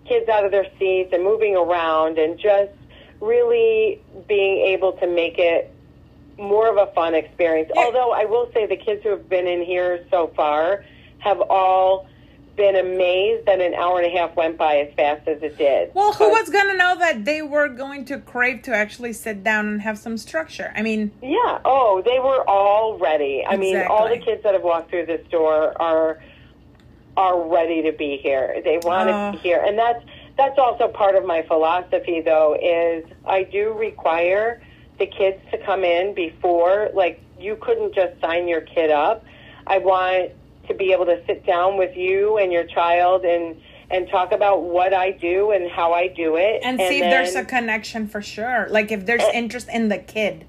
kids 0.06 0.30
out 0.30 0.46
of 0.46 0.52
their 0.52 0.68
seats 0.78 1.12
and 1.14 1.24
moving 1.24 1.56
around 1.56 2.18
and 2.18 2.38
just 2.38 2.72
really 3.20 4.02
being 4.28 4.58
able 4.66 4.94
to 4.94 5.08
make 5.08 5.38
it 5.38 5.74
more 6.38 6.70
of 6.70 6.78
a 6.78 6.92
fun 6.94 7.16
experience. 7.16 7.72
Yeah. 7.74 7.84
Although 7.84 8.12
I 8.12 8.26
will 8.26 8.50
say 8.54 8.66
the 8.66 8.76
kids 8.76 9.04
who 9.04 9.10
have 9.10 9.30
been 9.30 9.48
in 9.48 9.64
here 9.64 10.06
so 10.10 10.32
far 10.36 10.84
have 11.20 11.40
all 11.42 12.08
been 12.56 12.76
amazed 12.76 13.46
that 13.46 13.60
an 13.60 13.74
hour 13.74 14.00
and 14.00 14.08
a 14.08 14.18
half 14.18 14.36
went 14.36 14.58
by 14.58 14.78
as 14.78 14.94
fast 14.96 15.28
as 15.28 15.42
it 15.42 15.58
did. 15.58 15.94
Well, 15.94 16.14
who 16.14 16.30
was 16.30 16.50
going 16.50 16.68
to 16.68 16.78
know 16.78 16.98
that 17.00 17.26
they 17.26 17.42
were 17.42 17.68
going 17.68 18.06
to 18.06 18.20
crave 18.20 18.62
to 18.64 18.76
actually 18.76 19.14
sit 19.14 19.44
down 19.44 19.68
and 19.68 19.82
have 19.82 19.98
some 19.98 20.18
structure? 20.18 20.72
I 20.76 20.82
mean, 20.82 21.12
yeah. 21.22 21.60
Oh, 21.66 22.02
they 22.06 22.20
were 22.20 22.48
all 22.48 22.98
ready. 22.98 23.44
I 23.46 23.54
exactly. 23.54 23.74
mean, 23.74 23.88
all 23.88 24.10
the 24.10 24.18
kids 24.18 24.44
that 24.44 24.54
have 24.54 24.64
walked 24.64 24.90
through 24.90 25.06
this 25.06 25.26
door 25.30 25.80
are 25.82 26.20
are 27.18 27.50
ready 27.50 27.82
to 27.84 27.92
be 27.92 28.18
here. 28.18 28.62
They 28.64 28.80
want 28.84 29.10
uh, 29.10 29.32
to 29.32 29.38
be 29.38 29.44
here, 29.44 29.64
and 29.66 29.78
that's 29.78 30.04
that's 30.38 30.58
also 30.58 30.88
part 30.88 31.16
of 31.16 31.26
my 31.26 31.42
philosophy. 31.44 32.22
Though, 32.22 32.56
is 32.62 33.06
I 33.26 33.44
do 33.44 33.74
require 33.74 34.62
the 35.00 35.08
kids 35.08 35.42
to 35.52 35.58
come 35.58 35.84
in 35.84 36.14
before. 36.14 36.90
Like, 36.94 37.22
you 37.40 37.56
couldn't 37.56 37.96
just 37.96 38.20
sign 38.22 38.48
your 38.48 38.62
kid 38.62 38.92
up. 38.92 39.26
I 39.66 39.80
want 39.80 40.32
to 40.68 40.74
be 40.74 40.92
able 40.92 41.06
to 41.06 41.22
sit 41.26 41.46
down 41.46 41.78
with 41.78 41.96
you 41.96 42.38
and 42.38 42.52
your 42.52 42.66
child 42.66 43.26
and 43.26 43.56
and 43.90 44.08
talk 44.10 44.32
about 44.32 44.64
what 44.64 44.94
I 44.94 45.12
do 45.12 45.52
and 45.52 45.70
how 45.70 45.94
I 45.94 46.08
do 46.08 46.38
it, 46.38 46.62
and, 46.64 46.80
and 46.80 46.90
see 46.90 47.02
then, 47.02 47.12
if 47.12 47.34
there's 47.34 47.36
a 47.36 47.46
connection 47.46 48.08
for 48.08 48.22
sure. 48.22 48.68
Like 48.70 48.92
if 48.92 49.06
there's 49.06 49.24
and, 49.24 49.36
interest 49.36 49.68
in 49.72 49.90
the 49.90 49.98
kid. 49.98 50.46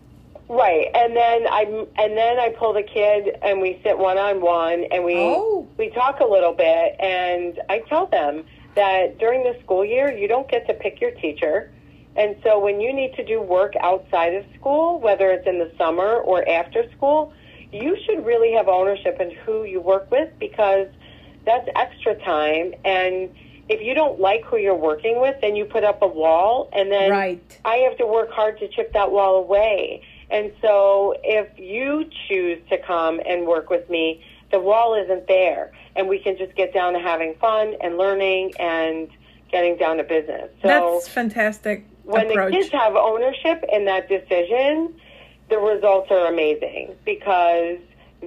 Right, 0.48 0.88
and 0.94 1.16
then 1.16 1.46
I 1.48 1.86
and 1.98 2.16
then 2.16 2.38
I 2.38 2.54
pull 2.58 2.72
the 2.72 2.82
kid 2.82 3.36
and 3.42 3.60
we 3.60 3.80
sit 3.82 3.96
one 3.96 4.18
on 4.18 4.40
one 4.40 4.84
and 4.92 5.04
we 5.04 5.16
oh. 5.16 5.66
we 5.76 5.90
talk 5.90 6.20
a 6.20 6.26
little 6.26 6.52
bit 6.52 6.96
and 7.00 7.60
I 7.68 7.80
tell 7.88 8.06
them 8.06 8.44
that 8.74 9.18
during 9.18 9.44
the 9.44 9.58
school 9.62 9.84
year 9.84 10.10
you 10.16 10.28
don't 10.28 10.48
get 10.48 10.66
to 10.66 10.74
pick 10.74 11.00
your 11.00 11.12
teacher. 11.12 11.70
And 12.16 12.36
so 12.42 12.58
when 12.58 12.80
you 12.80 12.92
need 12.92 13.14
to 13.14 13.24
do 13.24 13.40
work 13.40 13.72
outside 13.80 14.34
of 14.34 14.44
school, 14.58 15.00
whether 15.00 15.30
it's 15.30 15.46
in 15.46 15.58
the 15.58 15.72
summer 15.78 16.16
or 16.18 16.46
after 16.46 16.90
school, 16.92 17.32
you 17.72 17.96
should 18.04 18.24
really 18.24 18.52
have 18.52 18.68
ownership 18.68 19.18
in 19.20 19.30
who 19.30 19.64
you 19.64 19.80
work 19.80 20.10
with 20.10 20.30
because 20.38 20.88
that's 21.44 21.68
extra 21.74 22.14
time 22.22 22.74
and 22.84 23.34
if 23.68 23.80
you 23.80 23.94
don't 23.94 24.20
like 24.20 24.44
who 24.44 24.58
you're 24.58 24.74
working 24.74 25.20
with 25.20 25.40
then 25.40 25.56
you 25.56 25.64
put 25.64 25.82
up 25.82 26.02
a 26.02 26.06
wall 26.06 26.68
and 26.72 26.90
then 26.92 27.10
right. 27.10 27.60
I 27.64 27.76
have 27.76 27.96
to 27.98 28.06
work 28.06 28.30
hard 28.30 28.58
to 28.58 28.68
chip 28.68 28.92
that 28.92 29.10
wall 29.10 29.36
away. 29.36 30.02
And 30.30 30.52
so 30.60 31.14
if 31.22 31.58
you 31.58 32.08
choose 32.28 32.58
to 32.70 32.78
come 32.78 33.20
and 33.26 33.46
work 33.46 33.68
with 33.68 33.88
me, 33.90 34.24
the 34.50 34.60
wall 34.60 34.94
isn't 34.94 35.26
there 35.26 35.72
and 35.96 36.08
we 36.08 36.18
can 36.18 36.36
just 36.36 36.54
get 36.54 36.72
down 36.72 36.92
to 36.94 36.98
having 36.98 37.34
fun 37.34 37.74
and 37.80 37.98
learning 37.98 38.52
and 38.58 39.08
getting 39.50 39.76
down 39.76 39.98
to 39.98 40.04
business. 40.04 40.50
So 40.62 40.68
That's 40.68 41.08
fantastic. 41.08 41.86
When 42.04 42.30
approach. 42.30 42.52
the 42.52 42.58
kids 42.58 42.72
have 42.72 42.96
ownership 42.96 43.64
in 43.72 43.84
that 43.84 44.08
decision, 44.08 44.94
the 45.52 45.58
results 45.58 46.10
are 46.10 46.28
amazing 46.28 46.96
because 47.04 47.78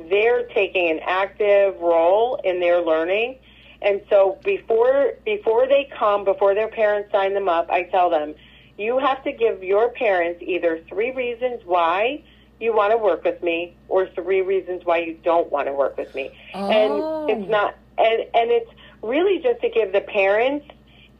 they're 0.09 0.43
taking 0.49 0.91
an 0.91 0.99
active 1.03 1.75
role 1.79 2.39
in 2.43 2.59
their 2.59 2.81
learning. 2.81 3.39
And 3.81 4.01
so 4.11 4.37
before 4.43 5.13
before 5.25 5.67
they 5.67 5.89
come, 5.97 6.23
before 6.23 6.53
their 6.53 6.67
parents 6.67 7.11
sign 7.11 7.33
them 7.33 7.49
up, 7.49 7.71
I 7.71 7.83
tell 7.83 8.11
them, 8.11 8.35
you 8.77 8.99
have 8.99 9.23
to 9.23 9.31
give 9.31 9.63
your 9.63 9.89
parents 9.89 10.43
either 10.43 10.81
three 10.87 11.11
reasons 11.11 11.61
why 11.65 12.23
you 12.59 12.75
want 12.75 12.91
to 12.91 12.97
work 12.97 13.23
with 13.23 13.41
me 13.41 13.75
or 13.87 14.07
three 14.09 14.41
reasons 14.41 14.85
why 14.85 14.99
you 14.99 15.17
don't 15.23 15.51
want 15.51 15.67
to 15.67 15.73
work 15.73 15.97
with 15.97 16.13
me. 16.13 16.31
Oh. 16.53 17.27
And 17.27 17.31
it's 17.31 17.49
not 17.49 17.75
and 17.97 18.19
and 18.35 18.51
it's 18.51 18.71
really 19.01 19.41
just 19.41 19.61
to 19.61 19.69
give 19.69 19.93
the 19.93 20.01
parents 20.01 20.67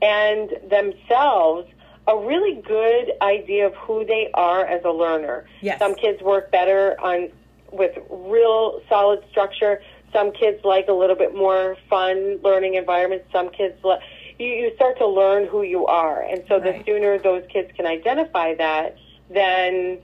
and 0.03 0.51
themselves 0.69 1.67
a 2.07 2.17
really 2.17 2.61
good 2.61 3.11
idea 3.21 3.67
of 3.67 3.73
who 3.75 4.05
they 4.05 4.29
are 4.33 4.65
as 4.65 4.83
a 4.85 4.91
learner. 4.91 5.45
Yes. 5.61 5.79
Some 5.79 5.95
kids 5.95 6.21
work 6.21 6.51
better 6.51 6.99
on 7.01 7.29
with 7.71 7.97
real 8.09 8.81
solid 8.87 9.23
structure. 9.31 9.81
Some 10.13 10.31
kids 10.31 10.63
like 10.63 10.87
a 10.87 10.93
little 10.93 11.15
bit 11.15 11.35
more 11.35 11.77
fun 11.89 12.39
learning 12.43 12.75
environment. 12.75 13.23
Some 13.31 13.49
kids 13.49 13.75
like 13.83 14.01
you, 14.39 14.47
you 14.47 14.75
start 14.75 14.97
to 14.99 15.07
learn 15.07 15.47
who 15.47 15.63
you 15.63 15.85
are. 15.87 16.21
And 16.21 16.43
so 16.47 16.59
right. 16.59 16.77
the 16.77 16.83
sooner 16.85 17.17
those 17.17 17.43
kids 17.51 17.71
can 17.75 17.85
identify 17.85 18.53
that, 18.55 18.97
then 19.29 19.99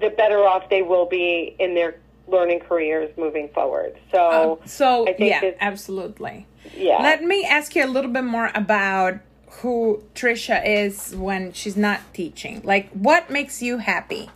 the 0.00 0.10
better 0.10 0.44
off 0.46 0.68
they 0.70 0.82
will 0.82 1.06
be 1.06 1.56
in 1.58 1.74
their 1.74 1.96
learning 2.28 2.60
careers 2.60 3.10
moving 3.16 3.48
forward. 3.50 3.98
So, 4.12 4.58
um, 4.60 4.68
so 4.68 5.14
yeah, 5.18 5.52
absolutely. 5.60 6.46
Yeah. 6.76 7.02
Let 7.02 7.22
me 7.22 7.44
ask 7.44 7.74
you 7.74 7.84
a 7.84 7.88
little 7.88 8.10
bit 8.10 8.24
more 8.24 8.50
about 8.54 9.20
who 9.60 10.02
Tricia 10.14 10.62
is 10.64 11.14
when 11.14 11.52
she's 11.52 11.76
not 11.76 12.00
teaching. 12.14 12.60
Like, 12.64 12.90
what 12.90 13.30
makes 13.30 13.62
you 13.62 13.78
happy? 13.78 14.30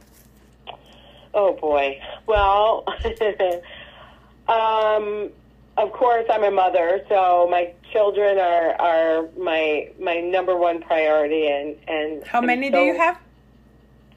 Oh 1.35 1.55
boy. 1.55 2.01
Well, 2.27 2.85
um, 4.49 5.31
of 5.77 5.93
course, 5.93 6.27
I'm 6.31 6.45
a 6.45 6.51
mother, 6.51 7.05
so 7.09 7.49
my 7.51 7.73
children 7.93 8.39
are 8.39 8.81
are 8.81 9.29
my 9.39 9.91
my 10.01 10.21
number 10.21 10.57
one 10.57 10.83
priority. 10.83 11.49
And 11.49 11.77
and 11.89 12.27
how 12.27 12.41
many 12.41 12.71
so, 12.71 12.79
do 12.79 12.85
you 12.85 12.97
have? 12.97 13.19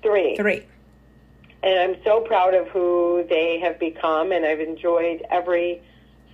Three. 0.01 0.35
Three. 0.35 0.65
And 1.63 1.79
I'm 1.79 2.03
so 2.03 2.21
proud 2.21 2.53
of 2.53 2.67
who 2.67 3.25
they 3.29 3.59
have 3.59 3.79
become, 3.79 4.31
and 4.31 4.45
I've 4.45 4.59
enjoyed 4.59 5.23
every 5.31 5.81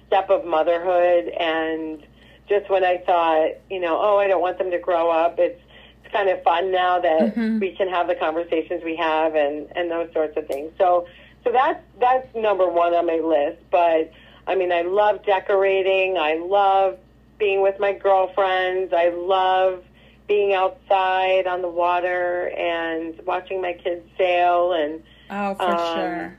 step 0.07 0.29
of 0.29 0.43
motherhood 0.43 1.29
and 1.29 2.05
just 2.47 2.69
when 2.69 2.83
I 2.83 2.97
thought, 2.97 3.51
you 3.69 3.79
know, 3.79 3.99
oh, 4.01 4.17
I 4.17 4.27
don't 4.27 4.41
want 4.41 4.57
them 4.57 4.71
to 4.71 4.79
grow 4.79 5.09
up. 5.09 5.39
It's 5.39 5.61
it's 6.03 6.13
kind 6.13 6.29
of 6.29 6.41
fun 6.43 6.71
now 6.71 6.99
that 6.99 7.21
mm-hmm. 7.21 7.59
we 7.59 7.75
can 7.75 7.87
have 7.89 8.07
the 8.07 8.15
conversations 8.15 8.83
we 8.83 8.95
have 8.95 9.35
and 9.35 9.67
and 9.75 9.89
those 9.89 10.11
sorts 10.13 10.37
of 10.37 10.47
things. 10.47 10.71
So 10.77 11.07
so 11.43 11.51
that's 11.51 11.81
that's 11.99 12.27
number 12.35 12.67
one 12.67 12.93
on 12.93 13.05
my 13.05 13.19
list. 13.19 13.61
But 13.71 14.11
I 14.47 14.55
mean, 14.55 14.71
I 14.71 14.81
love 14.81 15.25
decorating. 15.25 16.17
I 16.17 16.35
love 16.35 16.97
being 17.37 17.61
with 17.61 17.79
my 17.79 17.93
girlfriends. 17.93 18.93
I 18.93 19.09
love 19.09 19.83
being 20.31 20.53
outside 20.53 21.45
on 21.45 21.61
the 21.61 21.67
water 21.67 22.53
and 22.57 23.19
watching 23.25 23.61
my 23.61 23.73
kids 23.73 24.01
sail 24.17 24.71
and 24.71 25.03
oh 25.29 25.53
for 25.55 25.63
um, 25.63 25.95
sure 25.97 26.37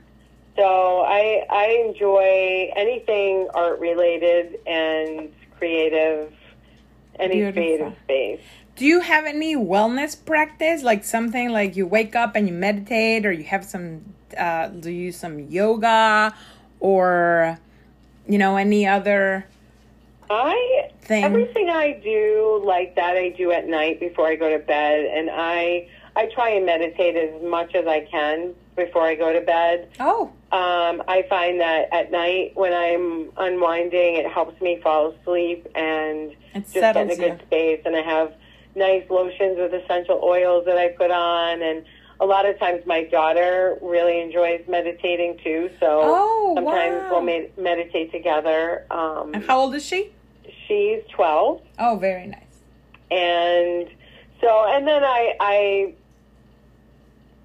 so 0.55 1.01
i 1.01 1.45
i 1.51 1.85
enjoy 1.87 2.71
anything 2.75 3.47
art 3.53 3.79
related 3.79 4.57
and 4.65 5.31
creative, 5.57 6.33
any 7.19 7.35
Beautiful. 7.35 7.61
creative 7.61 7.93
space. 8.03 8.41
Do 8.75 8.85
you 8.85 9.01
have 9.01 9.25
any 9.25 9.55
wellness 9.55 10.17
practice, 10.25 10.81
like 10.81 11.03
something 11.03 11.51
like 11.51 11.75
you 11.75 11.85
wake 11.85 12.15
up 12.15 12.35
and 12.35 12.47
you 12.47 12.53
meditate, 12.53 13.25
or 13.25 13.31
you 13.31 13.43
have 13.43 13.63
some, 13.63 14.03
uh, 14.37 14.67
do 14.67 14.89
you 14.89 15.05
use 15.05 15.17
some 15.17 15.39
yoga, 15.39 16.33
or 16.79 17.59
you 18.27 18.37
know 18.37 18.57
any 18.57 18.87
other? 18.87 19.45
I 20.29 20.89
thing? 21.01 21.23
everything 21.23 21.69
I 21.69 21.93
do 22.03 22.61
like 22.65 22.95
that 22.95 23.15
I 23.15 23.29
do 23.29 23.51
at 23.51 23.67
night 23.67 23.99
before 23.99 24.25
I 24.27 24.35
go 24.35 24.49
to 24.49 24.59
bed, 24.59 25.05
and 25.05 25.29
I 25.31 25.87
I 26.15 26.27
try 26.27 26.49
and 26.49 26.65
meditate 26.65 27.15
as 27.15 27.43
much 27.43 27.75
as 27.75 27.85
I 27.85 28.01
can 28.01 28.55
before 28.75 29.03
I 29.03 29.15
go 29.15 29.31
to 29.33 29.41
bed. 29.41 29.89
Oh. 29.99 30.31
Um, 30.53 31.01
I 31.07 31.25
find 31.29 31.59
that 31.61 31.87
at 31.91 32.11
night 32.11 32.51
when 32.53 32.73
I'm 32.73 33.31
unwinding, 33.37 34.17
it 34.17 34.31
helps 34.31 34.61
me 34.61 34.79
fall 34.83 35.11
asleep 35.11 35.67
and 35.73 36.31
it 36.53 36.61
just 36.61 36.73
get 36.75 36.95
in 36.95 37.09
a 37.09 37.15
good 37.15 37.39
you. 37.39 37.45
space. 37.47 37.81
And 37.85 37.95
I 37.95 38.03
have 38.03 38.35
nice 38.75 39.03
lotions 39.09 39.57
with 39.57 39.73
essential 39.73 40.21
oils 40.23 40.65
that 40.67 40.77
I 40.77 40.89
put 40.89 41.09
on. 41.09 41.63
And 41.63 41.83
a 42.19 42.25
lot 42.27 42.45
of 42.45 42.59
times 42.59 42.85
my 42.85 43.03
daughter 43.05 43.79
really 43.81 44.21
enjoys 44.21 44.61
meditating 44.67 45.39
too. 45.43 45.71
So 45.79 46.01
oh, 46.03 46.53
sometimes 46.55 47.01
wow. 47.01 47.09
we'll 47.13 47.21
med- 47.21 47.57
meditate 47.57 48.11
together. 48.11 48.85
Um, 48.91 49.33
and 49.33 49.43
how 49.43 49.59
old 49.59 49.73
is 49.73 49.83
she? 49.83 50.11
She's 50.67 51.01
12. 51.15 51.61
Oh, 51.79 51.97
very 51.97 52.27
nice. 52.27 52.43
And 53.09 53.87
so, 54.39 54.65
and 54.67 54.87
then 54.87 55.03
I, 55.03 55.33
I 55.39 55.95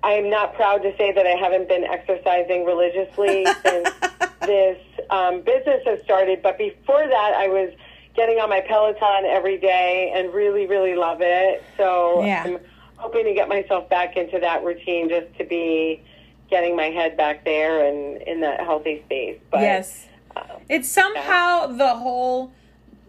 I'm 0.03 0.31
not 0.31 0.55
proud 0.55 0.79
to 0.83 0.97
say 0.97 1.13
that 1.13 1.27
I 1.27 1.31
haven't 1.31 1.69
been 1.69 1.85
exercising 1.85 2.65
religiously 2.65 3.47
since 3.65 3.91
this 4.43 4.79
um, 5.11 5.41
business 5.41 5.83
has 5.87 6.01
started. 6.03 6.43
But 6.43 6.57
before 6.59 7.07
that, 7.07 7.35
I 7.37 7.49
was 7.49 7.73
getting 8.15 8.39
on 8.39 8.49
my 8.49 8.61
Peloton 8.61 9.25
every 9.27 9.59
day 9.59 10.13
and 10.15 10.33
really, 10.33 10.67
really 10.67 10.95
love 10.95 11.19
it. 11.21 11.63
So 11.77 12.25
Yeah. 12.25 12.45
I'm 12.45 12.59
hoping 12.97 13.25
to 13.25 13.35
get 13.35 13.49
myself 13.49 13.89
back 13.89 14.17
into 14.17 14.39
that 14.41 14.65
routine 14.65 15.09
just 15.09 15.37
to 15.39 15.45
be 15.45 16.03
getting 16.51 16.77
my 16.77 16.87
head 16.87 17.17
back 17.17 17.45
there 17.45 17.87
and 17.87 18.23
in 18.23 18.41
that 18.41 18.61
healthy 18.61 19.03
space. 19.07 19.39
But 19.51 19.61
yes. 19.61 20.07
um, 20.37 20.45
It's 20.69 20.89
somehow 20.89 21.67
the 21.67 21.95
whole 21.97 22.53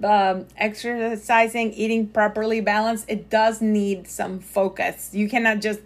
um, 0.03 0.48
exercising, 0.58 1.74
eating 1.74 2.08
properly 2.08 2.62
balanced. 2.62 3.05
It 3.08 3.29
does 3.29 3.62
need 3.62 4.08
some 4.08 4.39
focus. 4.39 5.12
You 5.13 5.29
cannot 5.29 5.60
just 5.62 5.79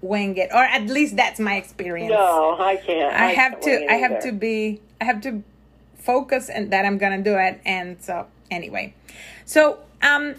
wing 0.00 0.36
it, 0.36 0.50
or 0.52 0.62
at 0.62 0.86
least 0.86 1.16
that's 1.16 1.40
my 1.40 1.56
experience. 1.56 2.10
no, 2.10 2.56
I 2.58 2.76
can't. 2.76 3.14
I 3.14 3.26
have 3.32 3.52
can't 3.52 3.62
to. 3.62 3.92
I 3.92 3.94
have 3.94 4.12
either. 4.12 4.20
to 4.22 4.32
be. 4.32 4.80
I 5.00 5.04
have 5.04 5.20
to 5.22 5.42
focus 5.98 6.48
and 6.48 6.72
that 6.72 6.84
I'm 6.84 6.98
gonna 6.98 7.22
do 7.22 7.36
it. 7.36 7.60
And 7.64 8.02
so 8.02 8.26
anyway, 8.50 8.94
so 9.44 9.80
um, 10.02 10.36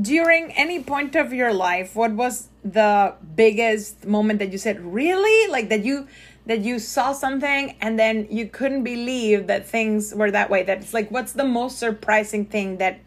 during 0.00 0.52
any 0.52 0.82
point 0.82 1.14
of 1.14 1.32
your 1.32 1.52
life, 1.52 1.94
what 1.94 2.12
was 2.12 2.48
the 2.64 3.14
biggest 3.36 4.06
moment 4.06 4.38
that 4.38 4.52
you 4.52 4.58
said 4.58 4.80
really 4.80 5.50
like 5.50 5.68
that 5.68 5.84
you 5.84 6.08
that 6.46 6.60
you 6.60 6.78
saw 6.80 7.12
something 7.12 7.76
and 7.80 7.98
then 7.98 8.26
you 8.30 8.48
couldn't 8.48 8.82
believe 8.82 9.46
that 9.46 9.66
things 9.66 10.14
were 10.14 10.30
that 10.30 10.50
way? 10.50 10.62
That 10.62 10.78
it's 10.78 10.94
like 10.94 11.10
what's 11.10 11.32
the 11.32 11.44
most 11.44 11.78
surprising 11.78 12.46
thing 12.46 12.78
that 12.78 13.00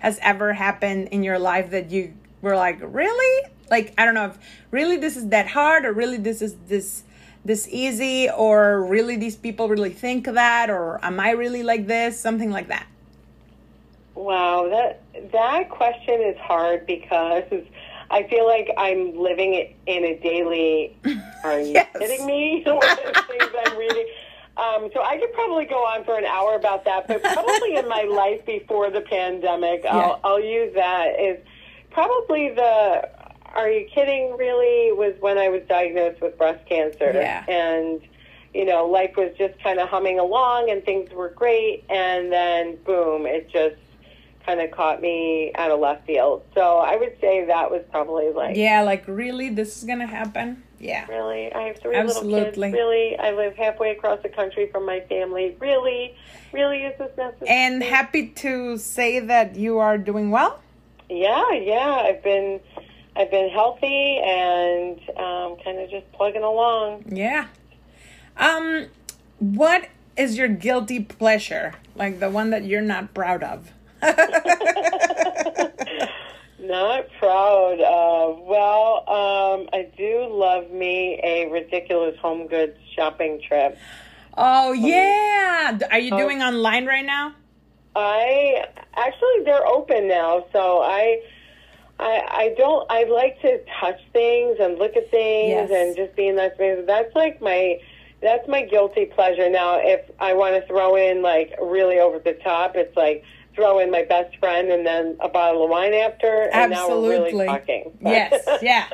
has 0.00 0.18
ever 0.20 0.52
happened 0.52 1.08
in 1.08 1.22
your 1.22 1.38
life 1.38 1.70
that 1.70 1.90
you 1.90 2.12
were 2.42 2.56
like 2.56 2.78
really 2.82 3.46
like 3.74 3.86
I 3.98 4.04
don't 4.04 4.14
know 4.18 4.26
if 4.32 4.36
really 4.78 4.98
this 5.06 5.14
is 5.20 5.24
that 5.36 5.46
hard 5.58 5.84
or 5.86 5.92
really 6.02 6.18
this 6.28 6.40
is 6.46 6.52
this 6.68 6.88
this 7.50 7.62
easy 7.84 8.30
or 8.44 8.56
really 8.96 9.16
these 9.24 9.34
people 9.46 9.64
really 9.74 9.94
think 10.04 10.20
that 10.42 10.66
or 10.76 10.82
am 11.08 11.16
I 11.28 11.30
really 11.42 11.64
like 11.72 11.84
this 11.94 12.12
something 12.26 12.50
like 12.58 12.68
that 12.68 12.86
Wow, 14.14 14.68
that 14.68 15.00
that 15.32 15.70
question 15.70 16.20
is 16.20 16.36
hard 16.38 16.86
because 16.86 17.44
I 18.10 18.22
feel 18.24 18.46
like 18.46 18.68
I'm 18.76 19.16
living 19.16 19.54
it 19.54 19.74
in 19.86 20.04
a 20.04 20.18
daily. 20.18 20.94
Are 21.44 21.58
you 21.58 21.72
Yes. 21.72 21.88
kidding 21.98 22.26
me? 22.26 22.62
One 22.66 22.76
of 22.76 23.14
the 23.14 23.22
things 23.26 23.50
I'm 23.64 23.76
reading. 23.76 24.06
Um, 24.58 24.90
so 24.92 25.02
I 25.02 25.16
could 25.18 25.32
probably 25.32 25.64
go 25.64 25.80
on 25.92 26.04
for 26.04 26.18
an 26.18 26.26
hour 26.26 26.54
about 26.56 26.84
that, 26.84 27.08
but 27.08 27.22
probably 27.32 27.76
in 27.76 27.88
my 27.88 28.02
life 28.02 28.44
before 28.44 28.90
the 28.90 29.00
pandemic, 29.00 29.80
Yeah. 29.82 29.96
I'll, 29.96 30.20
I'll 30.24 30.44
use 30.44 30.74
that. 30.74 31.18
Is 31.18 31.38
probably 31.90 32.50
the. 32.50 33.08
Are 33.54 33.70
you 33.70 33.86
kidding? 33.86 34.36
Really, 34.36 34.92
was 34.92 35.14
when 35.20 35.38
I 35.38 35.48
was 35.48 35.62
diagnosed 35.68 36.20
with 36.20 36.36
breast 36.38 36.64
cancer, 36.66 37.12
Yeah. 37.14 37.44
and 37.48 38.00
you 38.54 38.66
know, 38.66 38.86
life 38.86 39.16
was 39.16 39.32
just 39.38 39.58
kind 39.62 39.78
of 39.78 39.88
humming 39.88 40.18
along, 40.18 40.70
and 40.70 40.84
things 40.84 41.10
were 41.12 41.30
great, 41.30 41.84
and 41.88 42.30
then 42.30 42.76
boom, 42.84 43.26
it 43.26 43.50
just 43.50 43.76
kind 44.44 44.60
of 44.60 44.70
caught 44.72 45.00
me 45.00 45.52
out 45.54 45.70
of 45.70 45.78
left 45.80 46.04
field. 46.06 46.42
So 46.54 46.78
I 46.78 46.96
would 46.96 47.16
say 47.20 47.44
that 47.46 47.70
was 47.70 47.82
probably 47.90 48.30
like, 48.32 48.56
yeah 48.56 48.82
like 48.82 49.04
really 49.06 49.48
this 49.50 49.78
is 49.78 49.84
gonna 49.84 50.04
happen 50.06 50.64
yeah 50.80 51.06
really, 51.06 51.52
I 51.54 51.62
have 51.68 51.78
three 51.78 51.94
Absolutely. 51.94 52.32
little 52.32 52.62
kids. 52.64 52.72
Really, 52.74 53.16
I 53.18 53.30
live 53.30 53.54
halfway 53.54 53.92
across 53.92 54.20
the 54.22 54.28
country 54.28 54.68
from 54.72 54.84
my 54.84 54.98
family. 55.08 55.56
Really, 55.60 56.16
really, 56.52 56.78
is 56.82 56.98
this 56.98 57.16
necessary? 57.16 57.48
and 57.48 57.82
happy 57.84 58.28
to 58.30 58.76
say 58.78 59.20
that 59.20 59.54
you 59.54 59.78
are 59.78 59.96
doing 59.96 60.30
well 60.32 60.58
yeah, 61.08 61.52
yeah, 61.52 62.02
I've 62.06 62.22
been, 62.22 62.58
I've 63.14 63.30
been 63.30 63.50
healthy 63.50 64.18
and 64.24 64.98
um, 65.18 65.56
kind 65.64 65.78
of 65.78 65.90
just 65.90 66.10
plugging 66.12 66.42
along. 66.42 67.04
yeah 67.08 67.48
um 68.36 68.86
what 69.38 69.88
is 70.16 70.38
your 70.38 70.48
guilty 70.48 71.00
pleasure 71.00 71.74
like 71.94 72.18
the 72.20 72.30
one 72.30 72.50
that 72.50 72.64
you're 72.64 72.80
not 72.80 73.12
proud 73.14 73.42
of 73.42 73.72
Not 76.58 77.06
proud 77.18 77.80
of. 77.80 78.38
Well, 78.44 78.98
um, 79.08 79.68
I 79.72 79.88
do 79.96 80.28
love 80.30 80.70
me 80.70 81.20
a 81.22 81.48
ridiculous 81.50 82.16
home 82.20 82.46
goods 82.46 82.78
shopping 82.94 83.40
trip. 83.46 83.76
oh 84.36 84.72
yeah 84.72 85.76
are 85.90 85.98
you 85.98 86.10
doing 86.16 86.40
online 86.40 86.86
right 86.86 87.04
now 87.04 87.34
I 87.94 88.64
actually 88.96 89.44
they're 89.44 89.66
open 89.66 90.08
now, 90.08 90.46
so 90.52 90.80
I 90.82 91.20
I 92.02 92.26
I 92.44 92.54
don't 92.56 92.86
I 92.90 93.04
like 93.04 93.40
to 93.42 93.60
touch 93.80 94.00
things 94.12 94.56
and 94.60 94.78
look 94.78 94.96
at 94.96 95.10
things 95.10 95.70
Yes. 95.70 95.70
and 95.72 95.96
just 95.96 96.14
be 96.16 96.26
in 96.28 96.36
that 96.36 96.54
space. 96.56 96.82
That's 96.86 97.14
like 97.14 97.40
my 97.40 97.78
that's 98.20 98.46
my 98.48 98.62
guilty 98.62 99.06
pleasure. 99.06 99.48
Now, 99.50 99.80
if 99.82 100.00
I 100.20 100.32
want 100.34 100.54
to 100.60 100.66
throw 100.68 100.94
in 100.96 101.22
like 101.22 101.54
really 101.60 101.98
over 101.98 102.18
the 102.18 102.34
top, 102.34 102.76
it's 102.76 102.96
like 102.96 103.24
throw 103.54 103.78
in 103.80 103.90
my 103.90 104.02
best 104.04 104.36
friend 104.38 104.70
and 104.70 104.86
then 104.86 105.16
a 105.20 105.28
bottle 105.28 105.64
of 105.64 105.70
wine 105.70 105.92
after, 105.92 106.48
and 106.52 106.70
now 106.70 106.88
we're 106.88 107.12
Absolutely. 107.14 107.32
really 107.32 107.46
talking. 107.46 107.92
Yes, 108.00 108.48
yeah. 108.62 108.86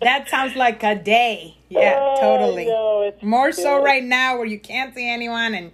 that 0.00 0.28
sounds 0.28 0.54
like 0.56 0.82
a 0.82 0.94
day 0.94 1.56
yeah 1.70 1.94
Oh, 1.98 2.16
totally 2.20 2.66
no, 2.66 3.02
it's 3.02 3.22
more 3.22 3.50
so 3.52 3.78
good. 3.78 3.84
right 3.84 4.04
now 4.04 4.36
where 4.36 4.46
you 4.46 4.58
can't 4.60 4.94
see 4.94 5.08
anyone 5.10 5.54
and 5.54 5.72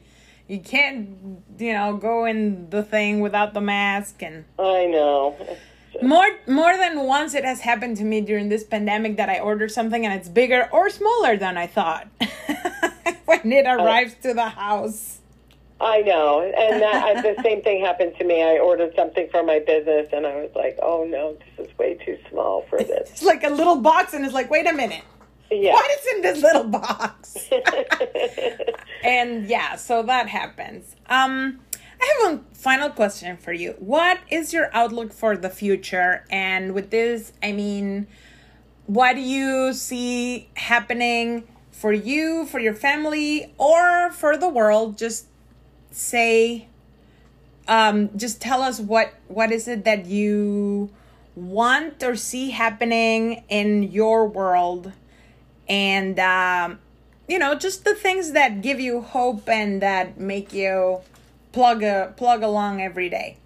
you 0.48 0.60
can't 0.60 1.18
you 1.58 1.72
know 1.72 1.96
go 1.96 2.24
in 2.24 2.70
the 2.70 2.82
thing 2.82 3.20
without 3.20 3.54
the 3.54 3.60
mask 3.60 4.22
and 4.22 4.44
I 4.58 4.86
know. 4.86 5.36
More 6.02 6.26
more 6.46 6.76
than 6.76 7.00
once 7.06 7.34
it 7.34 7.44
has 7.44 7.60
happened 7.60 7.96
to 7.96 8.04
me 8.04 8.20
during 8.20 8.48
this 8.48 8.64
pandemic 8.64 9.16
that 9.16 9.28
i 9.28 9.38
order 9.38 9.68
something 9.68 10.04
and 10.06 10.14
it's 10.18 10.28
bigger 10.28 10.68
or 10.72 10.90
smaller 10.90 11.36
than 11.36 11.56
i 11.56 11.66
thought 11.66 12.08
when 13.26 13.52
it 13.52 13.66
arrives 13.66 14.14
to 14.22 14.34
the 14.34 14.48
house 14.50 15.16
I 15.82 16.02
know, 16.02 16.42
and 16.42 16.82
that 16.82 17.22
the 17.22 17.42
same 17.48 17.62
thing 17.62 17.82
happened 17.82 18.14
to 18.18 18.24
me. 18.24 18.42
I 18.42 18.58
ordered 18.58 18.94
something 18.94 19.28
for 19.30 19.42
my 19.42 19.60
business, 19.60 20.08
and 20.12 20.26
I 20.26 20.36
was 20.36 20.50
like, 20.54 20.78
"Oh 20.82 21.04
no, 21.08 21.38
this 21.56 21.66
is 21.70 21.78
way 21.78 21.94
too 21.94 22.18
small 22.28 22.66
for 22.68 22.80
this." 22.80 23.08
it's 23.10 23.22
like 23.22 23.44
a 23.44 23.48
little 23.48 23.76
box 23.76 24.12
and 24.12 24.22
it's 24.26 24.34
like 24.34 24.50
wait 24.50 24.66
a 24.68 24.74
minute 24.74 25.04
Yeah. 25.50 25.72
what 25.72 25.90
is 25.90 26.06
in 26.16 26.20
this 26.20 26.42
little 26.42 26.64
box 26.64 27.48
and 29.02 29.46
yeah 29.46 29.76
so 29.76 30.02
that 30.02 30.28
happens 30.28 30.94
um 31.08 31.60
i 32.00 32.22
have 32.22 32.34
a 32.34 32.54
final 32.54 32.90
question 32.90 33.36
for 33.36 33.52
you. 33.52 33.74
What 33.78 34.18
is 34.30 34.52
your 34.52 34.68
outlook 34.74 35.12
for 35.12 35.36
the 35.36 35.50
future? 35.50 36.24
And 36.30 36.74
with 36.74 36.90
this 36.90 37.32
i 37.42 37.52
mean 37.52 38.06
what 38.86 39.14
do 39.14 39.20
you 39.20 39.72
see 39.72 40.48
happening 40.54 41.46
for 41.70 41.92
you 41.92 42.44
for 42.46 42.58
your 42.58 42.74
family 42.74 43.54
or 43.56 44.10
for 44.10 44.36
the 44.36 44.48
world? 44.48 44.98
Just 44.98 45.26
say 45.92 46.68
um 47.68 48.10
just 48.16 48.40
tell 48.40 48.62
us 48.62 48.80
what 48.80 49.14
what 49.28 49.52
is 49.52 49.68
it 49.68 49.84
that 49.84 50.06
you 50.06 50.90
want 51.36 52.02
or 52.02 52.16
see 52.16 52.50
happening 52.50 53.44
in 53.48 53.84
your 53.84 54.26
world? 54.26 54.92
And 55.68 56.18
um, 56.18 56.80
you 57.28 57.38
know 57.38 57.54
just 57.54 57.84
the 57.84 57.94
things 57.94 58.32
that 58.32 58.60
give 58.60 58.80
you 58.80 59.00
hope 59.00 59.48
and 59.48 59.80
that 59.82 60.18
make 60.18 60.52
you 60.52 61.00
plug 61.52 61.82
a, 61.82 62.12
plug 62.16 62.42
along 62.42 62.80
every 62.80 63.08
day? 63.08 63.36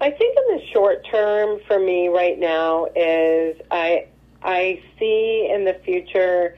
I 0.00 0.10
think 0.10 0.36
in 0.36 0.56
the 0.56 0.62
short 0.72 1.06
term 1.10 1.60
for 1.66 1.78
me 1.78 2.08
right 2.08 2.38
now 2.38 2.86
is 2.94 3.56
I 3.70 4.06
I 4.42 4.82
see 4.98 5.50
in 5.52 5.64
the 5.64 5.74
future 5.84 6.56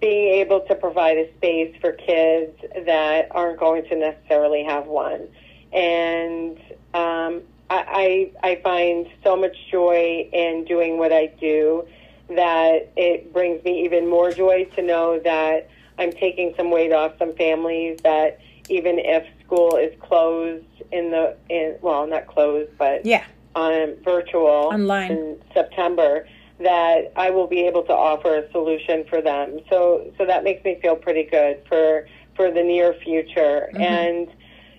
being 0.00 0.34
able 0.40 0.60
to 0.60 0.74
provide 0.74 1.18
a 1.18 1.30
space 1.36 1.76
for 1.80 1.92
kids 1.92 2.56
that 2.86 3.28
aren't 3.32 3.60
going 3.60 3.84
to 3.84 3.96
necessarily 3.96 4.64
have 4.64 4.86
one, 4.86 5.28
and 5.72 6.56
um, 6.94 7.42
I, 7.68 8.32
I 8.42 8.50
I 8.52 8.60
find 8.62 9.06
so 9.22 9.36
much 9.36 9.56
joy 9.70 10.28
in 10.32 10.64
doing 10.64 10.96
what 10.96 11.12
I 11.12 11.26
do 11.26 11.86
that 12.28 12.90
it 12.96 13.32
brings 13.34 13.62
me 13.64 13.84
even 13.84 14.08
more 14.08 14.32
joy 14.32 14.64
to 14.76 14.82
know 14.82 15.18
that 15.18 15.68
I'm 15.98 16.12
taking 16.12 16.54
some 16.56 16.70
weight 16.70 16.92
off 16.92 17.18
some 17.18 17.34
families 17.34 18.00
that 18.02 18.40
even 18.70 18.98
if 18.98 19.26
school 19.44 19.76
is 19.76 19.92
closed 20.00 20.64
in 20.92 21.10
the 21.10 21.36
in 21.48 21.76
well 21.82 22.06
not 22.06 22.26
closed 22.26 22.70
but 22.78 23.04
yeah 23.04 23.24
on 23.54 23.96
virtual 24.04 24.70
Online. 24.72 25.10
in 25.10 25.42
September 25.52 26.26
that 26.60 27.12
I 27.16 27.30
will 27.30 27.46
be 27.46 27.60
able 27.66 27.82
to 27.84 27.92
offer 27.92 28.36
a 28.36 28.50
solution 28.52 29.04
for 29.08 29.20
them. 29.20 29.60
So 29.68 30.12
so 30.18 30.26
that 30.26 30.44
makes 30.44 30.64
me 30.64 30.78
feel 30.80 30.96
pretty 30.96 31.24
good 31.24 31.62
for 31.68 32.06
for 32.36 32.50
the 32.50 32.62
near 32.62 32.94
future. 32.94 33.70
Mm-hmm. 33.72 33.82
And 33.82 34.28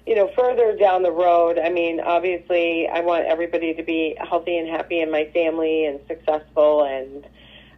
you 0.08 0.16
know, 0.16 0.32
further 0.36 0.76
down 0.76 1.04
the 1.04 1.12
road, 1.12 1.60
I 1.60 1.70
mean, 1.70 2.00
obviously 2.00 2.88
I 2.88 3.02
want 3.02 3.26
everybody 3.26 3.74
to 3.74 3.84
be 3.84 4.16
healthy 4.20 4.58
and 4.58 4.68
happy 4.68 5.00
in 5.00 5.12
my 5.12 5.26
family 5.26 5.86
and 5.86 6.00
successful 6.08 6.84
and 6.84 7.26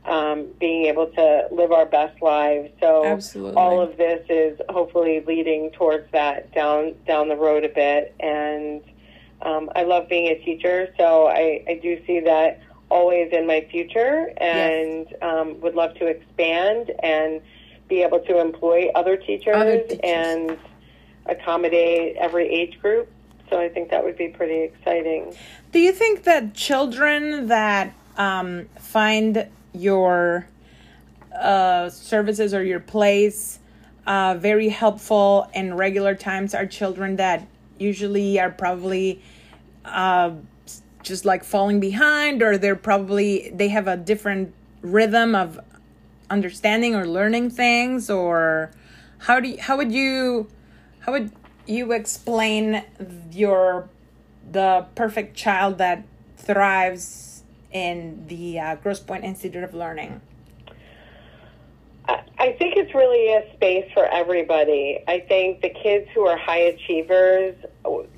um, 0.06 0.48
being 0.60 0.86
able 0.86 1.08
to 1.08 1.48
live 1.52 1.72
our 1.72 1.86
best 1.86 2.22
lives. 2.22 2.70
So 2.82 3.06
Absolutely. 3.06 3.56
all 3.56 3.82
of 3.82 3.98
this 3.98 4.26
is 4.30 4.60
hopefully 4.70 5.24
leading 5.26 5.72
towards 5.72 6.12
that 6.12 6.54
down 6.54 6.96
down 7.08 7.30
the 7.30 7.36
road 7.38 7.64
a 7.64 7.70
bit. 7.70 8.14
And 8.20 8.82
um, 9.42 9.70
I 9.76 9.84
love 9.84 10.10
being 10.10 10.28
a 10.28 10.40
teacher, 10.44 10.94
so 10.98 11.28
I, 11.28 11.64
I 11.68 11.80
do 11.82 12.02
see 12.06 12.20
that 12.22 12.62
always 12.90 13.30
in 13.32 13.48
my 13.48 13.66
future 13.72 14.32
and 14.38 15.08
um, 15.22 15.60
would 15.62 15.74
love 15.76 15.96
to 15.96 16.06
expand 16.06 16.92
and 17.02 17.42
be 17.90 18.04
able 18.04 18.20
to 18.20 18.40
employ 18.40 18.90
other 18.96 19.18
teachers, 19.18 19.56
Other 19.56 19.80
teachers. 19.82 20.00
and 20.04 20.58
accommodate 21.26 22.16
every 22.18 22.48
age 22.48 22.80
group. 22.82 23.10
So 23.50 23.60
I 23.60 23.70
think 23.70 23.90
that 23.92 24.04
would 24.04 24.18
be 24.18 24.30
pretty 24.30 24.62
exciting. 24.62 25.36
Do 25.72 25.80
you 25.80 25.92
think 25.92 26.24
that 26.24 26.54
children 26.54 27.48
that 27.48 27.94
um, 28.18 28.68
find 28.80 29.48
your 29.74 30.48
uh, 31.38 31.90
services 31.90 32.54
or 32.54 32.64
your 32.64 32.80
place. 32.80 33.60
Uh, 34.06 34.36
very 34.38 34.70
helpful 34.70 35.50
in 35.54 35.74
regular 35.76 36.14
times 36.14 36.54
are 36.54 36.66
children 36.66 37.16
that 37.16 37.48
usually 37.80 38.40
are 38.40 38.52
probably 38.52 39.22
uh, 39.86 40.32
just 41.04 41.26
like 41.26 41.44
falling 41.44 41.80
behind 41.80 42.42
or 42.42 42.58
they're 42.58 42.76
probably 42.76 43.52
they 43.54 43.68
have 43.68 43.88
a 43.88 43.98
different 43.98 44.54
rhythm 44.82 45.36
of 45.36 45.60
understanding 46.30 46.96
or 46.96 47.06
learning 47.06 47.50
things 47.50 48.10
or 48.10 48.72
how 49.20 49.40
do 49.40 49.50
you, 49.50 49.58
how 49.60 49.78
would 49.78 49.92
you 49.92 50.48
how 51.02 51.12
would 51.12 51.32
you 51.66 51.92
explain 51.92 52.84
your 53.32 53.90
the 54.52 54.86
perfect 54.96 55.36
child 55.36 55.78
that 55.78 56.04
thrives 56.38 57.33
in 57.74 58.26
the 58.28 58.60
uh, 58.60 58.76
Grosse 58.76 59.00
Pointe 59.00 59.26
Institute 59.26 59.64
of 59.64 59.74
Learning? 59.74 60.22
I 62.08 62.22
I 62.44 62.52
think 62.54 62.76
it's 62.76 62.94
really 62.94 63.34
a 63.34 63.54
space 63.56 63.90
for 63.94 64.06
everybody. 64.06 65.00
I 65.08 65.22
think 65.22 65.62
the 65.62 65.70
kids 65.70 66.10
who 66.14 66.28
are 66.28 66.38
high 66.38 66.60
achievers, 66.60 67.56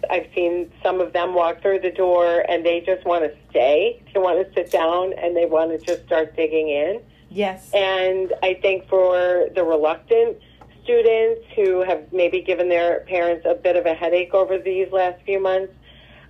I've 0.10 0.28
seen 0.34 0.72
some 0.82 1.00
of 1.00 1.14
them 1.14 1.36
walk 1.36 1.62
through 1.62 1.82
the 1.82 1.92
door 1.92 2.44
and 2.50 2.66
they 2.66 2.82
just 2.82 3.06
want 3.06 3.24
to 3.24 3.32
stay. 3.52 4.02
They 4.14 4.20
want 4.20 4.44
to 4.44 4.52
sit 4.56 4.72
down 4.72 5.14
and 5.14 5.38
they 5.38 5.46
want 5.46 5.80
to 5.80 5.86
just 5.86 6.08
start 6.08 6.36
digging 6.36 6.70
in. 6.70 7.02
Yes. 7.30 7.70
And 7.72 8.34
I 8.42 8.56
think 8.56 8.88
for 8.88 9.48
the 9.54 9.64
reluctant 9.64 10.38
students 10.84 11.42
who 11.56 11.84
have 11.84 12.12
maybe 12.12 12.42
given 12.42 12.68
their 12.68 13.02
parents 13.02 13.46
a 13.48 13.54
bit 13.54 13.76
of 13.76 13.86
a 13.86 13.94
headache 13.94 14.34
over 14.34 14.58
these 14.58 14.92
last 14.92 15.22
few 15.24 15.40
months, 15.40 15.74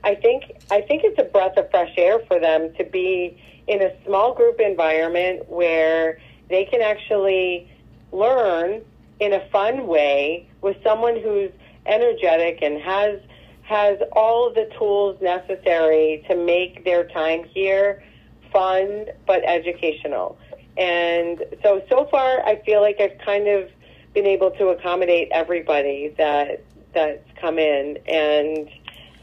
I 0.05 0.13
think 0.13 0.43
I 0.69 0.81
think 0.81 1.03
it's 1.03 1.19
a 1.19 1.23
breath 1.23 1.57
of 1.57 1.69
fresh 1.71 1.91
air 1.97 2.19
for 2.27 2.39
them 2.39 2.71
to 2.77 2.83
be 2.83 3.41
in 3.67 3.81
a 3.81 3.91
small 4.05 4.35
group 4.35 4.59
environment 4.59 5.49
where 5.49 6.19
they 6.47 6.65
can 6.65 6.81
actually 6.81 7.67
learn 8.11 8.81
in 9.19 9.33
a 9.33 9.49
fun 9.49 9.87
way 9.87 10.47
with 10.61 10.77
someone 10.83 11.19
who's 11.19 11.51
energetic 11.87 12.59
and 12.61 12.79
has 12.81 13.19
has 13.63 13.97
all 14.11 14.53
the 14.53 14.69
tools 14.77 15.19
necessary 15.23 16.23
to 16.29 16.35
make 16.35 16.85
their 16.85 17.07
time 17.07 17.43
here 17.43 18.03
fun 18.53 19.07
but 19.25 19.43
educational. 19.43 20.37
And 20.77 21.43
so 21.63 21.81
so 21.89 22.07
far 22.11 22.45
I 22.45 22.61
feel 22.63 22.81
like 22.81 23.01
I've 23.01 23.17
kind 23.25 23.47
of 23.47 23.71
been 24.13 24.27
able 24.27 24.51
to 24.51 24.67
accommodate 24.67 25.29
everybody 25.31 26.13
that 26.19 26.63
that's 26.93 27.27
come 27.41 27.57
in 27.57 27.97
and 28.07 28.69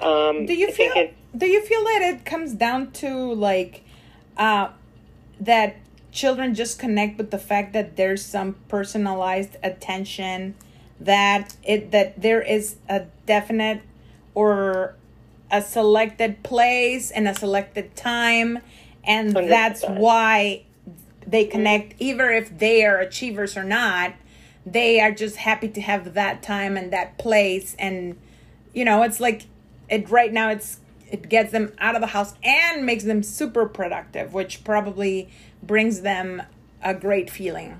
um, 0.01 0.47
do 0.47 0.55
you 0.55 0.69
I 0.69 0.73
feel 0.73 0.93
it's 0.95 1.15
do 1.37 1.47
you 1.47 1.63
feel 1.63 1.83
that 1.85 2.03
it 2.03 2.25
comes 2.25 2.53
down 2.53 2.91
to 2.93 3.33
like 3.33 3.83
uh 4.37 4.69
that 5.41 5.77
children 6.11 6.55
just 6.55 6.79
connect 6.79 7.19
with 7.19 7.31
the 7.31 7.39
fact 7.39 7.73
that 7.73 7.97
there's 7.97 8.25
some 8.25 8.55
personalized 8.69 9.57
attention 9.63 10.55
that 11.01 11.57
it 11.63 11.91
that 11.91 12.21
there 12.21 12.43
is 12.43 12.77
a 12.89 13.05
definite 13.27 13.83
or 14.35 14.95
a 15.51 15.61
selected 15.61 16.43
place 16.43 17.11
and 17.11 17.27
a 17.29 17.35
selected 17.35 17.95
time 17.97 18.59
and 19.05 19.35
that's 19.35 19.85
100%. 19.85 19.99
why 19.99 20.63
they 21.27 21.45
connect 21.45 21.95
either 22.01 22.31
if 22.31 22.57
they 22.59 22.85
are 22.85 22.99
achievers 22.99 23.57
or 23.57 23.65
not 23.65 24.13
they 24.65 25.01
are 25.01 25.13
just 25.13 25.37
happy 25.37 25.69
to 25.69 25.81
have 25.81 26.15
that 26.15 26.43
time 26.43 26.77
and 26.77 26.93
that 26.93 27.19
place 27.19 27.75
and 27.79 28.17
you 28.73 28.85
know 28.85 29.03
it's 29.03 29.19
like 29.19 29.43
it 29.93 30.09
right 30.11 30.33
now 30.33 30.49
it's 30.51 30.81
it 31.11 31.29
gets 31.29 31.53
them 31.53 31.71
out 31.79 31.95
of 31.95 32.01
the 32.01 32.07
house 32.09 32.35
and 32.43 32.87
makes 32.87 33.05
them 33.05 33.23
super 33.23 33.67
productive 33.67 34.33
which 34.33 34.65
probably 34.65 35.29
brings 35.63 36.01
them 36.01 36.43
a 36.83 36.95
great 36.95 37.31
feeling 37.31 37.79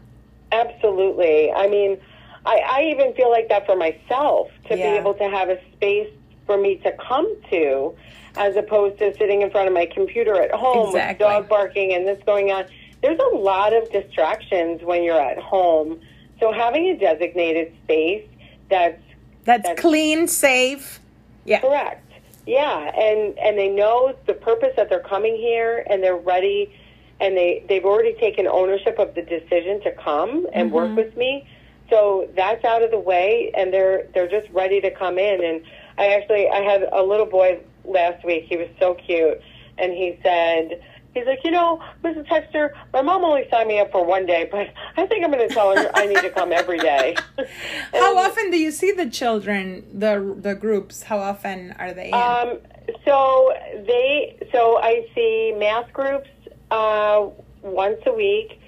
Absolutely. 0.53 1.51
I 1.51 1.67
mean, 1.67 1.99
I, 2.45 2.59
I 2.59 2.83
even 2.95 3.15
feel 3.15 3.31
like 3.31 3.49
that 3.49 3.65
for 3.65 3.75
myself 3.75 4.49
to 4.69 4.77
Yeah. 4.77 4.93
be 4.93 4.99
able 4.99 5.15
to 5.15 5.25
have 5.31 5.49
a 5.49 5.59
space 5.73 6.11
for 6.47 6.59
me 6.59 6.77
to 6.85 6.93
come 7.09 7.27
to 7.51 7.95
as 8.37 8.55
opposed 8.57 8.99
to 8.99 9.17
sitting 9.17 9.41
in 9.41 9.51
front 9.51 9.67
of 9.69 9.73
my 9.73 9.87
computer 9.87 10.41
at 10.43 10.51
home 10.51 10.89
Exactly. 10.89 11.25
with 11.25 11.33
dog 11.33 11.49
barking 11.49 11.95
and 11.95 12.07
this 12.07 12.23
going 12.27 12.51
on. 12.51 12.67
There's 13.03 13.19
a 13.19 13.35
lot 13.35 13.73
of 13.73 13.91
distractions 13.91 14.83
when 14.83 15.03
you're 15.03 15.19
at 15.21 15.39
home. 15.39 16.01
So 16.39 16.53
having 16.53 16.87
a 16.89 16.99
designated 16.99 17.73
space 17.85 18.27
that's 18.69 19.01
that's, 19.45 19.63
That's- 19.63 19.81
clean 19.81 20.29
safe 20.29 21.01
yeah 21.47 21.61
Correct. 21.61 22.02
Yeah, 22.47 22.91
and 22.99 23.39
and 23.39 23.57
they 23.57 23.69
know 23.69 24.15
the 24.27 24.35
purpose 24.35 24.73
that 24.77 24.89
they're 24.89 25.01
coming 25.01 25.37
here, 25.37 25.85
and 25.89 26.03
they're 26.03 26.17
ready, 26.17 26.75
and 27.21 27.37
they 27.37 27.65
they've 27.69 27.85
already 27.85 28.15
taken 28.15 28.47
ownership 28.47 28.99
of 28.99 29.15
the 29.15 29.23
decision 29.23 29.81
to 29.83 29.93
come 29.93 30.47
and 30.53 30.73
work 30.73 30.89
mm-hmm. 30.89 30.97
with 30.97 31.17
me. 31.17 31.47
So 31.89 32.29
that's 32.35 32.65
out 32.65 32.83
of 32.83 32.91
the 32.91 32.99
way, 32.99 33.53
and 33.57 33.73
they're 33.73 34.09
they're 34.13 34.29
just 34.29 34.51
ready 34.51 34.81
to 34.81 34.91
come 34.91 35.19
in. 35.19 35.45
And 35.45 35.63
I 35.99 36.15
actually 36.15 36.49
I 36.49 36.63
had 36.63 36.89
a 36.93 37.03
little 37.03 37.27
boy 37.27 37.61
last 37.85 38.25
week. 38.25 38.47
He 38.49 38.57
was 38.57 38.69
so 38.79 38.95
cute, 38.95 39.41
and 39.79 39.93
he 39.93 40.19
said. 40.23 40.83
He's 41.15 41.27
like, 41.27 41.41
you 41.45 41.51
know, 41.51 41.83
Mrs. 42.03 42.27
Hexter, 42.27 42.73
my 42.93 43.03
mom 43.03 43.23
only 43.23 43.47
signed 43.51 43.69
me 43.69 43.79
up 43.79 43.93
for 43.93 44.05
one 44.05 44.25
day, 44.25 44.49
but 44.51 44.73
I 44.97 45.07
think 45.07 45.25
I'm 45.25 45.31
going 45.31 45.47
to 45.47 45.55
tell 45.55 45.77
her 45.77 45.91
I 45.95 46.07
need 46.07 46.21
to 46.21 46.31
come 46.31 46.53
every 46.53 46.79
day. 46.79 47.17
how 47.93 48.17
often 48.17 48.51
do 48.51 48.59
you 48.59 48.71
see 48.71 48.93
the 48.93 49.09
children 49.11 49.85
the 49.93 50.35
the 50.39 50.55
groups 50.55 51.03
how 51.03 51.19
often 51.19 51.73
are 51.79 51.93
they 51.93 52.09
in? 52.09 52.15
Um, 52.15 52.59
so 53.05 53.53
they, 53.87 54.39
so 54.53 54.79
I 54.79 55.07
see 55.15 55.55
math 55.59 55.93
groups 55.93 56.29
uh, 56.71 57.29
once 57.61 58.01
a 58.07 58.13
week, 58.13 58.61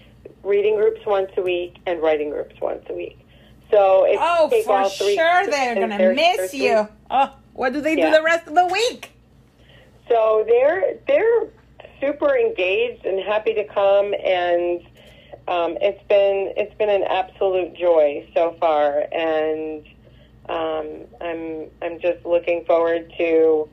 reading 0.42 0.76
groups 0.76 1.00
once 1.06 1.30
a 1.38 1.42
week, 1.42 1.78
and 1.86 2.02
writing 2.02 2.30
groups 2.30 2.54
once 2.60 2.84
a 2.90 2.94
week. 2.94 3.18
So 3.70 4.04
if 4.06 4.18
oh 4.20 4.48
take 4.50 4.66
for 4.66 4.76
all 4.76 4.88
three, 4.88 5.16
sure 5.16 5.46
they're 5.46 5.74
gonna 5.74 6.12
miss 6.14 6.36
there's 6.36 6.54
you 6.54 6.88
oh 7.10 7.34
what 7.54 7.72
do 7.72 7.80
they 7.80 7.96
do 7.96 8.10
the 8.10 8.22
rest 8.22 8.46
of 8.46 8.54
the 8.54 8.66
week 8.66 9.10
So 10.08 10.44
they're 10.46 10.98
they're 11.08 11.48
super 12.04 12.36
engaged 12.36 13.04
and 13.04 13.20
happy 13.20 13.54
to 13.54 13.64
come, 13.64 14.14
and 14.14 14.80
um, 15.48 15.76
it's 15.80 16.02
been 16.08 16.52
it's 16.56 16.74
been 16.76 16.90
an 16.90 17.04
absolute 17.04 17.74
joy 17.74 18.26
so 18.34 18.56
far, 18.60 19.04
and 19.12 19.86
um, 20.48 21.04
I'm 21.20 21.70
I'm 21.82 22.00
just 22.00 22.24
looking 22.24 22.64
forward 22.64 23.12
to. 23.18 23.68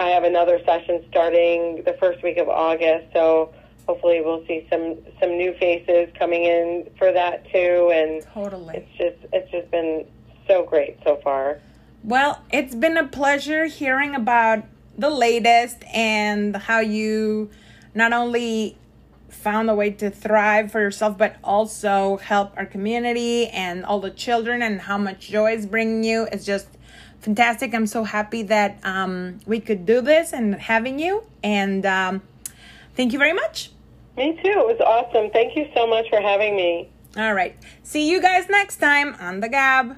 I 0.00 0.08
have 0.08 0.24
another 0.24 0.60
session 0.64 1.04
starting 1.10 1.82
the 1.84 1.92
first 2.00 2.22
week 2.22 2.38
of 2.38 2.48
August, 2.48 3.12
so 3.12 3.54
hopefully 3.86 4.20
we'll 4.20 4.44
see 4.46 4.66
some 4.70 4.98
some 5.20 5.36
new 5.36 5.54
faces 5.54 6.08
coming 6.18 6.44
in 6.44 6.88
for 6.98 7.12
that 7.12 7.44
too, 7.52 7.90
and 7.92 8.22
totally 8.32 8.76
it's 8.76 8.98
just 8.98 9.32
it's 9.32 9.50
just 9.50 9.70
been 9.70 10.06
so 10.48 10.64
great 10.64 10.98
so 11.04 11.20
far. 11.22 11.60
Well, 12.04 12.42
it's 12.50 12.74
been 12.74 12.96
a 12.96 13.06
pleasure 13.06 13.66
hearing 13.66 14.16
about 14.16 14.64
the 14.96 15.10
latest 15.10 15.78
and 15.92 16.56
how 16.56 16.80
you 16.80 17.50
not 17.94 18.12
only 18.12 18.78
found 19.28 19.68
a 19.70 19.74
way 19.74 19.90
to 19.90 20.10
thrive 20.10 20.70
for 20.70 20.80
yourself, 20.80 21.18
but 21.18 21.36
also 21.42 22.18
help 22.18 22.52
our 22.56 22.66
community 22.66 23.48
and 23.48 23.84
all 23.84 24.00
the 24.00 24.10
children 24.10 24.62
and 24.62 24.82
how 24.82 24.98
much 24.98 25.28
joy 25.28 25.52
it's 25.52 25.66
bringing 25.66 26.04
you. 26.04 26.28
It's 26.30 26.44
just 26.44 26.68
fantastic. 27.20 27.74
I'm 27.74 27.86
so 27.86 28.04
happy 28.04 28.42
that 28.44 28.78
um, 28.84 29.40
we 29.46 29.60
could 29.60 29.86
do 29.86 30.00
this 30.00 30.32
and 30.32 30.54
having 30.54 30.98
you. 30.98 31.24
And 31.42 31.84
um, 31.86 32.22
thank 32.94 33.12
you 33.12 33.18
very 33.18 33.32
much. 33.32 33.70
Me 34.16 34.38
too. 34.42 34.50
It 34.50 34.78
was 34.78 34.80
awesome. 34.80 35.30
Thank 35.30 35.56
you 35.56 35.68
so 35.74 35.86
much 35.86 36.08
for 36.10 36.20
having 36.20 36.54
me. 36.54 36.90
All 37.16 37.34
right. 37.34 37.56
See 37.82 38.10
you 38.10 38.20
guys 38.20 38.48
next 38.48 38.76
time 38.76 39.16
on 39.18 39.40
the 39.40 39.48
Gab. 39.48 39.96